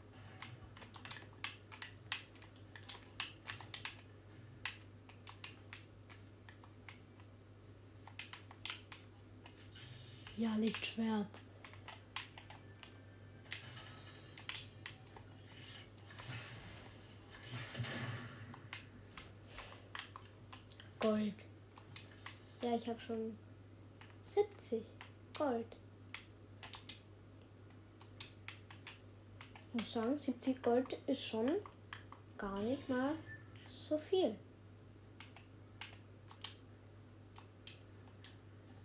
Ja, 10.37 10.55
Lichtschwert. 10.57 11.27
Gold. 21.01 21.35
Ja, 22.61 22.75
ich 22.75 22.87
habe 22.89 23.01
schon 23.01 23.39
70. 24.25 24.83
Gold. 25.39 25.77
Muss 29.77 29.93
sagen, 29.93 30.17
70 30.17 30.63
Gold 30.63 30.99
ist 31.07 31.23
schon 31.23 31.51
gar 32.39 32.59
nicht 32.61 32.89
mal 32.89 33.13
so 33.69 33.99
viel. 33.99 34.35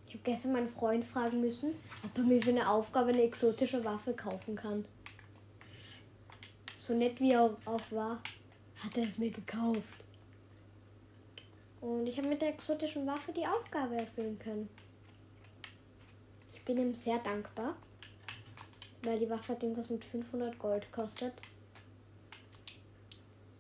Ich 0.08 0.14
habe 0.16 0.24
gestern 0.24 0.54
meinen 0.54 0.70
Freund 0.70 1.06
fragen 1.06 1.40
müssen, 1.40 1.74
ob 2.04 2.18
er 2.18 2.24
mir 2.24 2.42
für 2.42 2.50
eine 2.50 2.70
Aufgabe 2.70 3.10
eine 3.10 3.24
exotische 3.24 3.84
Waffe 3.86 4.14
kaufen 4.14 4.56
kann. 4.56 4.84
So 6.76 6.94
nett 6.94 7.20
wie 7.22 7.32
er 7.32 7.56
auch 7.66 7.92
war, 7.92 8.22
hat 8.84 8.98
er 8.98 9.04
es 9.04 9.18
mir 9.18 9.32
gekauft. 9.32 10.04
Und 11.80 12.06
ich 12.08 12.18
habe 12.18 12.28
mit 12.28 12.42
der 12.42 12.50
exotischen 12.50 13.08
Waffe 13.08 13.32
die 13.32 13.48
Aufgabe 13.48 13.96
erfüllen 13.96 14.38
können. 14.38 14.70
Ich 16.54 16.62
bin 16.66 16.78
ihm 16.78 16.94
sehr 16.94 17.18
dankbar, 17.20 17.76
weil 19.04 19.20
die 19.20 19.30
Waffe 19.30 19.54
hat 19.54 19.64
irgendwas 19.64 19.90
mit 19.90 20.06
500 20.06 20.58
Gold 20.60 20.92
kostet. 20.92 21.34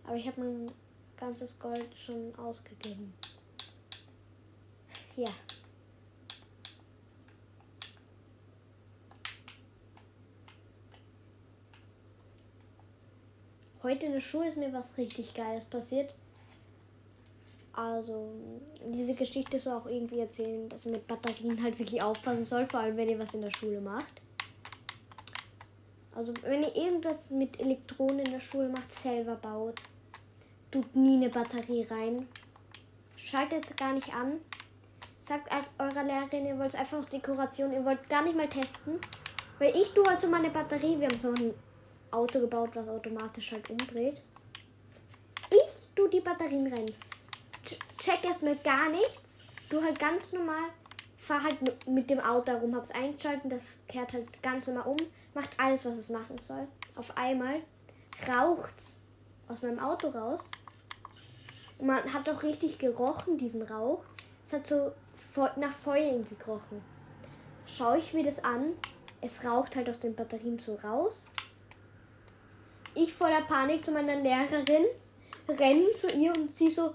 Aber 0.03 0.15
ich 0.15 0.27
habe 0.27 0.41
mein 0.41 0.71
ganzes 1.17 1.59
Gold 1.59 1.87
schon 1.95 2.33
ausgegeben. 2.35 3.13
Ja. 5.15 5.29
Heute 13.83 14.05
in 14.05 14.11
der 14.11 14.19
Schule 14.19 14.47
ist 14.47 14.57
mir 14.57 14.71
was 14.73 14.97
richtig 14.97 15.33
Geiles 15.33 15.65
passiert. 15.65 16.13
Also, 17.73 18.31
diese 18.93 19.15
Geschichte 19.15 19.57
soll 19.57 19.73
auch 19.73 19.85
irgendwie 19.87 20.19
erzählen, 20.19 20.69
dass 20.69 20.85
ihr 20.85 20.91
mit 20.91 21.07
Batterien 21.07 21.61
halt 21.63 21.79
wirklich 21.79 22.03
aufpassen 22.03 22.43
soll, 22.43 22.65
vor 22.65 22.81
allem 22.81 22.97
wenn 22.97 23.09
ihr 23.09 23.17
was 23.17 23.33
in 23.33 23.41
der 23.41 23.49
Schule 23.49 23.81
macht. 23.81 24.20
Also, 26.13 26.33
wenn 26.43 26.63
ihr 26.63 26.75
irgendwas 26.75 27.31
mit 27.31 27.59
Elektronen 27.59 28.19
in 28.19 28.31
der 28.31 28.41
Schule 28.41 28.69
macht, 28.69 28.91
selber 28.91 29.35
baut, 29.35 29.79
tut 30.69 30.95
nie 30.95 31.15
eine 31.15 31.29
Batterie 31.29 31.83
rein. 31.89 32.27
Schaltet 33.15 33.69
es 33.69 33.75
gar 33.75 33.93
nicht 33.93 34.13
an. 34.13 34.39
Sagt 35.27 35.49
eurer 35.77 36.03
Lehrerin, 36.03 36.45
ihr 36.45 36.57
wollt 36.57 36.73
es 36.73 36.79
einfach 36.79 36.97
aus 36.97 37.09
Dekoration, 37.09 37.71
ihr 37.71 37.85
wollt 37.85 38.09
gar 38.09 38.23
nicht 38.23 38.35
mal 38.35 38.49
testen. 38.49 38.99
Weil 39.59 39.75
ich 39.75 39.93
tue 39.93 40.05
halt 40.05 40.19
so 40.19 40.27
meine 40.27 40.49
Batterie, 40.49 40.99
wir 40.99 41.07
haben 41.07 41.19
so 41.19 41.29
ein 41.29 41.53
Auto 42.09 42.39
gebaut, 42.39 42.71
was 42.73 42.87
automatisch 42.87 43.51
halt 43.51 43.69
umdreht. 43.69 44.21
Ich 45.49 45.87
tue 45.95 46.09
die 46.09 46.19
Batterien 46.19 46.67
rein. 46.73 46.91
Check 47.97 48.25
erstmal 48.25 48.55
gar 48.57 48.89
nichts. 48.89 49.39
Du 49.69 49.81
halt 49.81 49.99
ganz 49.99 50.33
normal. 50.33 50.69
Fahr 51.15 51.43
halt 51.43 51.87
mit 51.87 52.09
dem 52.09 52.19
Auto 52.19 52.51
rum, 52.53 52.75
hab's 52.75 52.91
eingeschalten, 52.91 53.49
das 53.49 53.61
kehrt 53.87 54.11
halt 54.13 54.41
ganz 54.41 54.65
normal 54.65 54.87
um, 54.87 54.97
macht 55.33 55.59
alles, 55.59 55.85
was 55.85 55.97
es 55.97 56.09
machen 56.09 56.37
soll. 56.39 56.67
Auf 56.95 57.17
einmal 57.17 57.61
raucht's 58.27 58.97
aus 59.47 59.61
meinem 59.61 59.79
Auto 59.79 60.07
raus. 60.09 60.49
Man 61.79 62.13
hat 62.13 62.29
auch 62.29 62.43
richtig 62.43 62.77
gerochen, 62.77 63.37
diesen 63.37 63.63
Rauch. 63.63 64.03
Es 64.45 64.53
hat 64.53 64.67
so 64.67 64.91
nach 65.55 65.73
Feuer 65.73 66.19
gekrochen. 66.29 66.81
Schaue 67.65 67.97
ich 67.97 68.13
mir 68.13 68.23
das 68.23 68.43
an, 68.43 68.73
es 69.21 69.45
raucht 69.45 69.75
halt 69.75 69.89
aus 69.89 69.99
den 69.99 70.15
Batterien 70.15 70.59
so 70.59 70.75
raus. 70.75 71.27
Ich 72.93 73.13
voller 73.13 73.41
Panik 73.41 73.85
zu 73.85 73.91
meiner 73.91 74.15
Lehrerin, 74.15 74.85
rennen 75.47 75.87
zu 75.97 76.11
ihr 76.11 76.33
und 76.33 76.51
sie 76.53 76.69
so, 76.69 76.93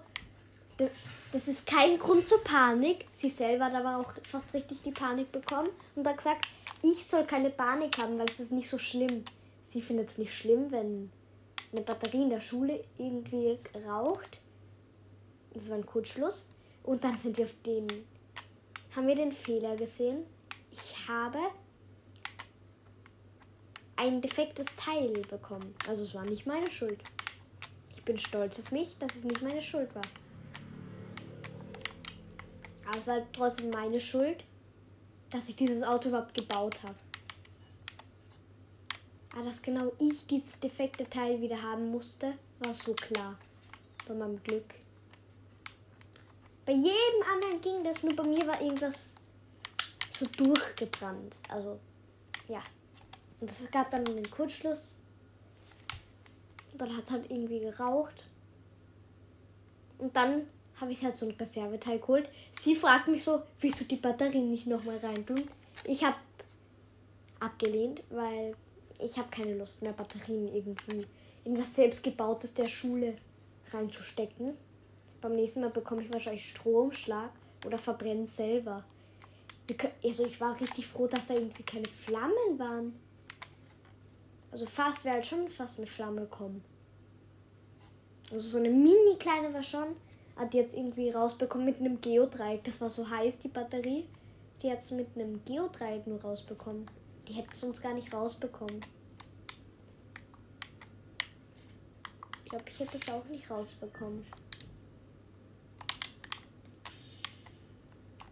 das, 1.36 1.48
ist 1.48 1.66
kein 1.66 1.98
Grund 1.98 2.26
zur 2.26 2.42
Panik. 2.42 3.04
Sie 3.12 3.28
selber 3.28 3.66
hat 3.66 3.74
aber 3.74 3.98
auch 3.98 4.14
fast 4.22 4.54
richtig 4.54 4.82
die 4.82 4.90
Panik 4.90 5.30
bekommen 5.32 5.68
und 5.94 6.06
hat 6.06 6.16
gesagt, 6.16 6.46
ich 6.82 7.04
soll 7.04 7.24
keine 7.24 7.50
Panik 7.50 7.98
haben, 7.98 8.18
weil 8.18 8.26
es 8.30 8.40
ist 8.40 8.52
nicht 8.52 8.70
so 8.70 8.78
schlimm. 8.78 9.22
Sie 9.70 9.82
findet 9.82 10.08
es 10.08 10.16
nicht 10.16 10.32
schlimm, 10.32 10.70
wenn 10.70 11.10
eine 11.72 11.82
Batterie 11.82 12.22
in 12.22 12.30
der 12.30 12.40
Schule 12.40 12.82
irgendwie 12.96 13.58
raucht. 13.86 14.40
Das 15.52 15.68
war 15.68 15.76
ein 15.76 15.84
Kurzschluss. 15.84 16.48
Und 16.84 17.04
dann 17.04 17.18
sind 17.18 17.36
wir 17.36 17.44
auf 17.44 17.54
den. 17.66 17.86
Haben 18.94 19.08
wir 19.08 19.14
den 19.14 19.32
Fehler 19.32 19.76
gesehen? 19.76 20.24
Ich 20.70 21.06
habe 21.06 21.38
ein 23.96 24.22
defektes 24.22 24.66
Teil 24.78 25.20
bekommen. 25.28 25.74
Also 25.86 26.04
es 26.04 26.14
war 26.14 26.24
nicht 26.24 26.46
meine 26.46 26.70
Schuld. 26.70 27.00
Ich 27.94 28.02
bin 28.04 28.16
stolz 28.16 28.58
auf 28.58 28.70
mich, 28.70 28.96
dass 28.98 29.14
es 29.16 29.24
nicht 29.24 29.42
meine 29.42 29.60
Schuld 29.60 29.94
war. 29.94 30.02
Aber 32.86 32.98
es 32.98 33.06
war 33.06 33.32
trotzdem 33.32 33.70
meine 33.70 34.00
Schuld, 34.00 34.44
dass 35.30 35.48
ich 35.48 35.56
dieses 35.56 35.82
Auto 35.82 36.08
überhaupt 36.08 36.34
gebaut 36.34 36.82
habe. 36.82 36.94
Aber 39.32 39.44
dass 39.44 39.60
genau 39.60 39.92
ich 39.98 40.26
dieses 40.26 40.58
defekte 40.60 41.08
Teil 41.08 41.40
wieder 41.40 41.60
haben 41.60 41.90
musste, 41.90 42.34
war 42.60 42.72
so 42.72 42.94
klar. 42.94 43.36
Bei 44.08 44.14
meinem 44.14 44.42
Glück. 44.42 44.74
Bei 46.64 46.72
jedem 46.72 47.22
anderen 47.32 47.60
ging 47.60 47.84
das, 47.84 48.02
nur 48.02 48.14
bei 48.16 48.22
mir 48.22 48.46
war 48.46 48.60
irgendwas 48.60 49.14
so 50.10 50.26
durchgebrannt. 50.26 51.36
Also, 51.48 51.78
ja. 52.48 52.62
Und 53.40 53.50
es 53.50 53.70
gab 53.70 53.90
dann 53.90 54.06
einen 54.06 54.30
Kurzschluss. 54.30 54.96
Und 56.72 56.80
dann 56.80 56.96
hat 56.96 57.04
es 57.04 57.10
halt 57.10 57.30
irgendwie 57.30 57.60
geraucht. 57.60 58.24
Und 59.98 60.14
dann 60.16 60.46
habe 60.80 60.92
ich 60.92 61.02
halt 61.02 61.14
so 61.14 61.26
ein 61.26 61.34
Reserveteil 61.34 61.98
geholt. 61.98 62.28
Sie 62.60 62.76
fragt 62.76 63.08
mich 63.08 63.24
so, 63.24 63.42
wieso 63.60 63.84
die 63.84 63.96
Batterien 63.96 64.50
nicht 64.50 64.66
nochmal 64.66 64.98
reintun. 64.98 65.42
Ich 65.84 66.04
habe 66.04 66.16
abgelehnt, 67.40 68.02
weil 68.10 68.54
ich 68.98 69.18
habe 69.18 69.28
keine 69.30 69.54
Lust 69.54 69.82
mehr, 69.82 69.92
Batterien 69.92 70.54
irgendwie 70.54 71.06
in 71.44 71.58
was 71.58 71.74
selbstgebautes 71.74 72.54
der 72.54 72.66
Schule 72.66 73.16
reinzustecken. 73.70 74.54
Beim 75.20 75.36
nächsten 75.36 75.60
Mal 75.60 75.70
bekomme 75.70 76.02
ich 76.02 76.12
wahrscheinlich 76.12 76.50
Stromschlag 76.50 77.30
oder 77.64 77.78
verbrenne 77.78 78.26
selber. 78.26 78.84
Also 80.02 80.26
ich 80.26 80.40
war 80.40 80.60
richtig 80.60 80.86
froh, 80.86 81.06
dass 81.06 81.26
da 81.26 81.34
irgendwie 81.34 81.62
keine 81.62 81.88
Flammen 82.04 82.58
waren. 82.58 82.98
Also 84.52 84.66
fast 84.66 85.04
wäre 85.04 85.16
halt 85.16 85.26
schon 85.26 85.48
fast 85.48 85.78
eine 85.78 85.86
Flamme 85.86 86.22
gekommen. 86.22 86.62
Also 88.30 88.48
so 88.50 88.58
eine 88.58 88.70
mini 88.70 89.16
kleine 89.18 89.52
war 89.52 89.62
schon. 89.62 89.96
Hat 90.36 90.54
jetzt 90.54 90.76
irgendwie 90.76 91.10
rausbekommen 91.10 91.66
mit 91.66 91.80
einem 91.80 92.00
Geodreieck. 92.00 92.64
Das 92.64 92.80
war 92.80 92.90
so 92.90 93.08
heiß, 93.08 93.38
die 93.40 93.48
Batterie. 93.48 94.06
Die 94.62 94.70
hat 94.70 94.78
es 94.78 94.90
mit 94.90 95.08
einem 95.14 95.44
Geodreieck 95.44 96.06
nur 96.06 96.20
rausbekommen. 96.20 96.86
Die 97.26 97.32
hätte 97.32 97.48
es 97.52 97.60
sonst 97.60 97.82
gar 97.82 97.94
nicht 97.94 98.12
rausbekommen. 98.12 98.80
Ich 102.44 102.50
glaube, 102.50 102.64
ich 102.68 102.78
hätte 102.78 102.96
es 102.96 103.08
auch 103.10 103.24
nicht 103.26 103.50
rausbekommen. 103.50 104.24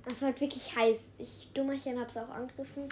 Es 0.06 0.20
war 0.20 0.28
halt 0.28 0.40
wirklich 0.40 0.76
heiß. 0.76 1.14
Ich, 1.18 1.50
Dummerchen, 1.54 1.98
habe 1.98 2.10
es 2.10 2.16
auch 2.16 2.28
angegriffen 2.28 2.88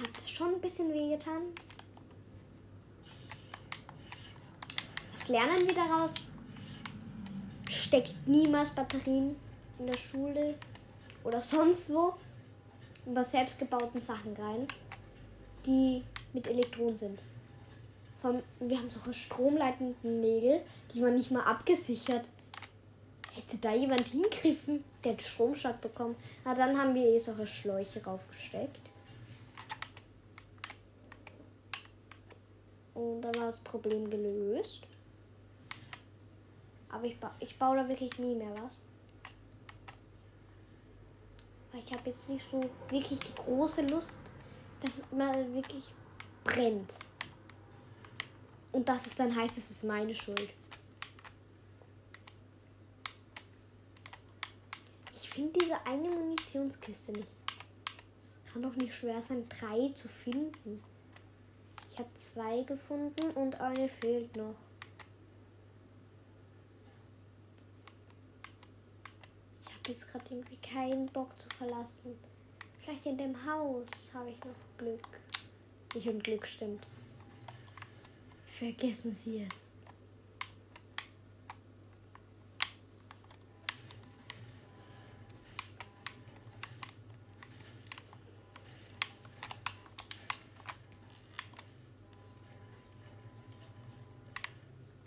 hat 0.00 0.28
schon 0.28 0.54
ein 0.54 0.60
bisschen 0.60 0.92
wehgetan. 0.92 1.42
Was 5.12 5.28
lernen 5.28 5.66
wir 5.66 5.74
daraus? 5.74 6.30
Steckt 7.84 8.26
niemals 8.26 8.70
Batterien 8.70 9.36
in 9.78 9.86
der 9.86 9.98
Schule 9.98 10.54
oder 11.22 11.42
sonst 11.42 11.92
wo 11.92 12.14
über 13.04 13.22
selbstgebauten 13.24 14.00
Sachen 14.00 14.34
rein, 14.36 14.66
die 15.66 16.02
mit 16.32 16.46
Elektronen 16.46 16.96
sind. 16.96 17.18
Von, 18.22 18.42
wir 18.58 18.78
haben 18.78 18.90
solche 18.90 19.12
stromleitenden 19.12 20.22
Nägel, 20.22 20.62
die 20.94 21.02
man 21.02 21.14
nicht 21.14 21.30
mal 21.30 21.42
abgesichert. 21.42 22.26
Hätte 23.34 23.58
da 23.58 23.74
jemand 23.74 24.08
hingriffen, 24.08 24.82
der 25.04 25.12
hat 25.12 25.22
Stromschlag 25.22 25.82
bekommen. 25.82 26.16
Na, 26.42 26.54
dann 26.54 26.78
haben 26.78 26.94
wir 26.94 27.04
eh 27.04 27.18
solche 27.18 27.46
Schläuche 27.46 28.02
raufgesteckt. 28.02 28.80
Und 32.94 33.20
dann 33.20 33.34
war 33.34 33.46
das 33.46 33.58
Problem 33.58 34.08
gelöst. 34.08 34.86
Aber 36.94 37.06
ich, 37.06 37.18
ba 37.18 37.34
ich 37.40 37.58
baue 37.58 37.76
da 37.76 37.88
wirklich 37.88 38.20
nie 38.20 38.36
mehr 38.36 38.54
was. 38.62 38.82
Weil 41.72 41.82
ich 41.82 41.92
habe 41.92 42.08
jetzt 42.08 42.28
nicht 42.28 42.44
so 42.52 42.70
wirklich 42.88 43.20
die 43.20 43.34
große 43.34 43.82
Lust, 43.88 44.20
dass 44.80 44.98
es 44.98 45.10
mal 45.10 45.52
wirklich 45.52 45.92
brennt. 46.44 46.94
Und 48.70 48.88
dass 48.88 49.06
es 49.06 49.16
dann 49.16 49.34
heißt, 49.34 49.58
es 49.58 49.70
ist 49.70 49.82
meine 49.82 50.14
Schuld. 50.14 50.50
Ich 55.12 55.28
finde 55.28 55.52
diese 55.60 55.84
eine 55.84 56.08
Munitionskiste 56.08 57.10
nicht. 57.10 57.32
Es 58.30 58.52
kann 58.52 58.62
doch 58.62 58.76
nicht 58.76 58.94
schwer 58.94 59.20
sein, 59.20 59.48
drei 59.48 59.88
zu 59.94 60.08
finden. 60.08 60.80
Ich 61.90 61.98
habe 61.98 62.10
zwei 62.18 62.62
gefunden 62.62 63.30
und 63.32 63.60
eine 63.60 63.88
fehlt 63.88 64.36
noch. 64.36 64.54
Ich 69.62 69.68
habe 69.68 69.73
jetzt 69.88 70.06
gerade 70.08 70.24
irgendwie 70.30 70.56
keinen 70.56 71.06
Bock 71.06 71.38
zu 71.38 71.48
verlassen. 71.56 72.18
Vielleicht 72.80 73.06
in 73.06 73.18
dem 73.18 73.34
Haus 73.46 73.86
habe 74.12 74.30
ich 74.30 74.38
noch 74.44 74.78
Glück. 74.78 75.08
Ich 75.94 76.08
und 76.08 76.22
Glück 76.24 76.46
stimmt. 76.46 76.86
Vergessen 78.58 79.12
Sie 79.14 79.42
es. 79.42 79.66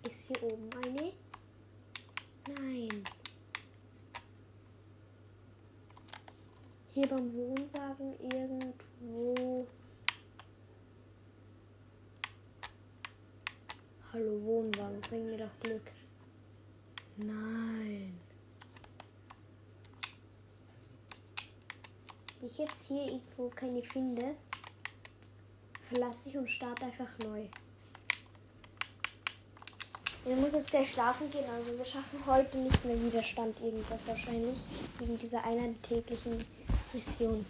Ist 0.07 0.27
hier 0.27 0.43
oben 0.43 0.69
eine? 0.83 1.13
Nein. 2.47 3.03
Hier 7.17 7.23
beim 7.23 7.33
Wohnwagen 7.33 8.19
irgendwo. 8.19 9.67
Hallo 14.13 14.43
Wohnwagen, 14.43 15.01
bring 15.01 15.25
mir 15.25 15.37
doch 15.37 15.59
Glück. 15.61 15.91
Nein. 17.17 18.19
Wenn 22.39 22.49
ich 22.49 22.57
jetzt 22.57 22.85
hier 22.87 23.03
irgendwo 23.03 23.49
keine 23.49 23.81
finde, 23.81 24.35
verlasse 25.89 26.29
ich 26.29 26.37
und 26.37 26.49
starte 26.49 26.85
einfach 26.85 27.17
neu. 27.19 27.45
Er 30.25 30.35
muss 30.35 30.53
jetzt 30.53 30.69
gleich 30.69 30.91
schlafen 30.91 31.31
gehen, 31.31 31.49
also 31.49 31.77
wir 31.77 31.85
schaffen 31.85 32.19
heute 32.27 32.57
nicht 32.57 32.85
mehr 32.85 33.01
Widerstand 33.01 33.59
irgendwas 33.61 34.05
wahrscheinlich. 34.07 34.57
Wegen 34.99 35.17
dieser 35.17 35.43
einer 35.43 35.73
täglichen 35.81 36.45
Mission. 36.93 37.45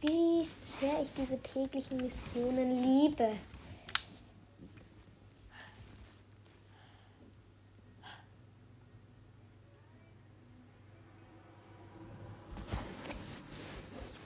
Wie 0.00 0.44
sehr 0.44 1.02
ich 1.02 1.10
diese 1.16 1.40
täglichen 1.42 1.96
Missionen 1.98 2.82
liebe. 2.82 3.32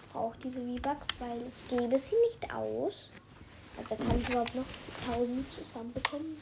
Ich 0.02 0.12
brauche 0.12 0.36
diese 0.38 0.60
V-Bucks, 0.60 1.06
weil 1.18 1.42
ich 1.48 1.68
gebe 1.68 1.98
sie 1.98 2.16
nicht 2.28 2.52
aus. 2.52 3.10
Also 3.78 3.96
kann 3.96 4.20
ich 4.20 4.28
überhaupt 4.28 4.54
noch 4.54 4.64
1000 5.08 5.50
zusammenbekommen. 5.50 6.36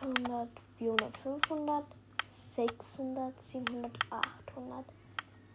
300, 0.00 0.24
300, 0.24 0.48
400, 0.78 1.16
500, 1.18 1.84
600, 2.56 3.34
700, 3.42 3.92
800, 4.08 4.84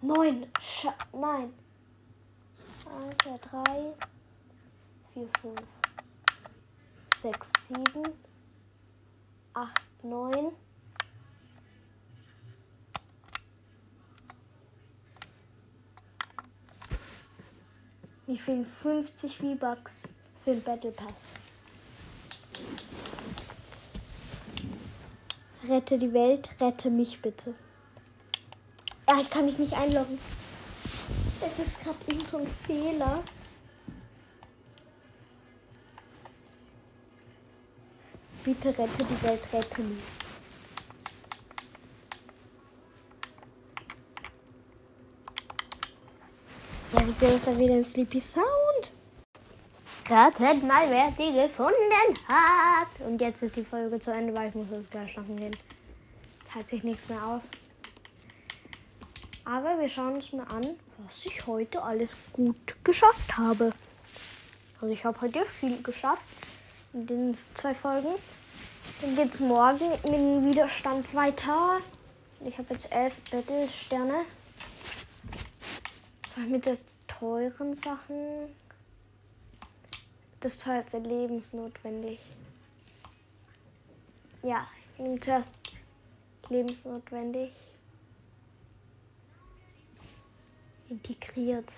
9. 0.04 0.48
Scha 0.60 0.94
nein. 1.14 1.52
1, 2.86 3.18
2, 3.24 3.38
3, 3.40 3.94
4, 5.14 5.30
5, 5.42 5.60
6, 7.22 7.52
7, 7.70 8.04
8, 9.56 9.82
9. 10.04 10.52
Mir 18.28 18.38
fehlen 18.38 18.66
50 18.66 19.38
V-Bucks 19.40 20.04
für 20.40 20.52
den 20.52 20.64
Battle 20.64 20.92
Pass. 20.92 21.34
Rette 25.68 26.00
die 26.00 26.12
Welt, 26.12 26.50
rette 26.60 26.90
mich 26.90 27.22
bitte. 27.22 27.54
Ja, 29.08 29.20
ich 29.22 29.30
kann 29.30 29.46
mich 29.46 29.60
nicht 29.60 29.74
einloggen. 29.74 30.18
Es 31.46 31.60
ist 31.60 31.82
gerade 31.82 31.98
irgend 32.08 32.28
so 32.30 32.46
Fehler. 32.66 33.24
Bitte 38.44 38.70
rette 38.70 39.04
die 39.04 39.24
Welt, 39.24 39.42
rette 39.54 39.82
mich. 39.84 40.00
Ja, 46.94 47.02
wieso 47.06 47.36
ist 47.36 47.48
da 47.48 47.60
wieder 47.60 47.76
ein 47.76 47.84
Sleepy 47.84 48.20
Sound? 48.20 48.61
Ratet 50.12 50.62
mal, 50.62 50.90
wer 50.90 51.10
sie 51.16 51.32
gefunden 51.32 52.18
hat. 52.28 52.90
Und 53.00 53.22
jetzt 53.22 53.42
ist 53.44 53.56
die 53.56 53.64
Folge 53.64 53.98
zu 53.98 54.12
Ende, 54.12 54.34
weil 54.34 54.50
ich 54.50 54.56
muss 54.56 54.68
jetzt 54.70 54.92
gleich 54.92 55.10
schlafen 55.14 55.38
gehen. 55.38 55.56
Zahlt 56.52 56.68
sich 56.68 56.84
nichts 56.84 57.08
mehr 57.08 57.26
aus. 57.26 57.42
Aber 59.46 59.80
wir 59.80 59.88
schauen 59.88 60.16
uns 60.16 60.34
mal 60.34 60.46
an, 60.50 60.76
was 60.98 61.26
ich 61.26 61.48
heute 61.48 61.82
alles 61.82 62.18
gut 62.34 62.76
geschafft 62.84 63.38
habe. 63.38 63.70
Also 64.82 64.94
ich 64.94 65.06
habe 65.06 65.22
heute 65.22 65.46
viel 65.46 65.82
geschafft 65.82 66.26
in 66.92 67.08
den 67.08 67.38
zwei 67.54 67.74
Folgen. 67.74 68.14
Dann 69.02 69.16
geht 69.16 69.34
es 69.34 69.40
morgen 69.40 69.92
mit 69.92 70.14
dem 70.14 70.46
Widerstand 70.46 71.16
weiter. 71.16 71.78
Ich 72.44 72.58
habe 72.58 72.74
jetzt 72.74 72.92
elf 72.92 73.14
Battle-Sterne. 73.32 74.26
Soll 76.36 76.44
ich 76.44 76.50
mit 76.50 76.66
den 76.66 76.78
teuren 77.08 77.76
Sachen? 77.76 78.50
Das 80.42 80.58
teuerste 80.58 80.98
lebensnotwendig. 80.98 82.20
Ja, 84.42 84.68
nehme 84.98 85.20
zuerst 85.20 85.54
lebensnotwendig. 86.50 87.52
Integriert. 90.90 91.72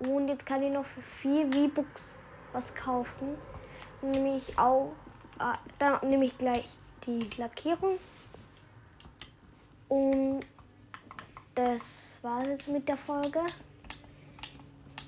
Und 0.00 0.28
jetzt 0.28 0.44
kann 0.44 0.62
ich 0.62 0.70
noch 0.70 0.84
für 0.84 1.00
vier 1.22 1.50
V-Books 1.50 2.14
was 2.52 2.74
kaufen. 2.74 3.38
Dann 4.02 4.10
nehme 4.10 4.36
ich 4.36 4.58
auch, 4.58 4.92
äh, 5.38 5.56
dann 5.78 6.08
nehme 6.10 6.26
ich 6.26 6.36
gleich 6.36 6.68
die 7.06 7.20
Lackierung. 7.38 7.98
Und 9.88 10.40
das 11.54 12.18
war 12.20 12.46
jetzt 12.46 12.68
mit 12.68 12.86
der 12.86 12.98
Folge. 12.98 13.40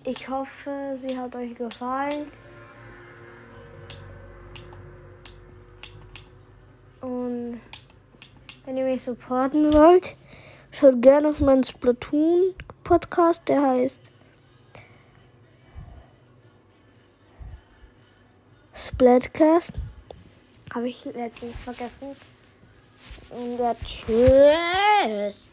Ich 0.04 0.28
hoffe, 0.28 0.98
sie 1.00 1.16
hat 1.16 1.36
euch 1.36 1.54
gefallen. 1.54 2.26
Und 7.00 7.60
wenn 8.64 8.76
ihr 8.76 8.84
mich 8.84 9.04
supporten 9.04 9.72
wollt, 9.72 10.16
schaut 10.72 11.00
gerne 11.02 11.28
auf 11.28 11.38
meinen 11.38 11.62
Splatoon-Podcast, 11.62 13.42
der 13.46 13.62
heißt 13.62 14.00
Splatcast. 18.74 19.74
Habe 20.74 20.88
ich 20.88 21.04
letztens 21.04 21.56
vergessen. 21.56 22.16
Und 23.30 23.58
ja, 23.58 23.74
tschüss. 23.84 25.52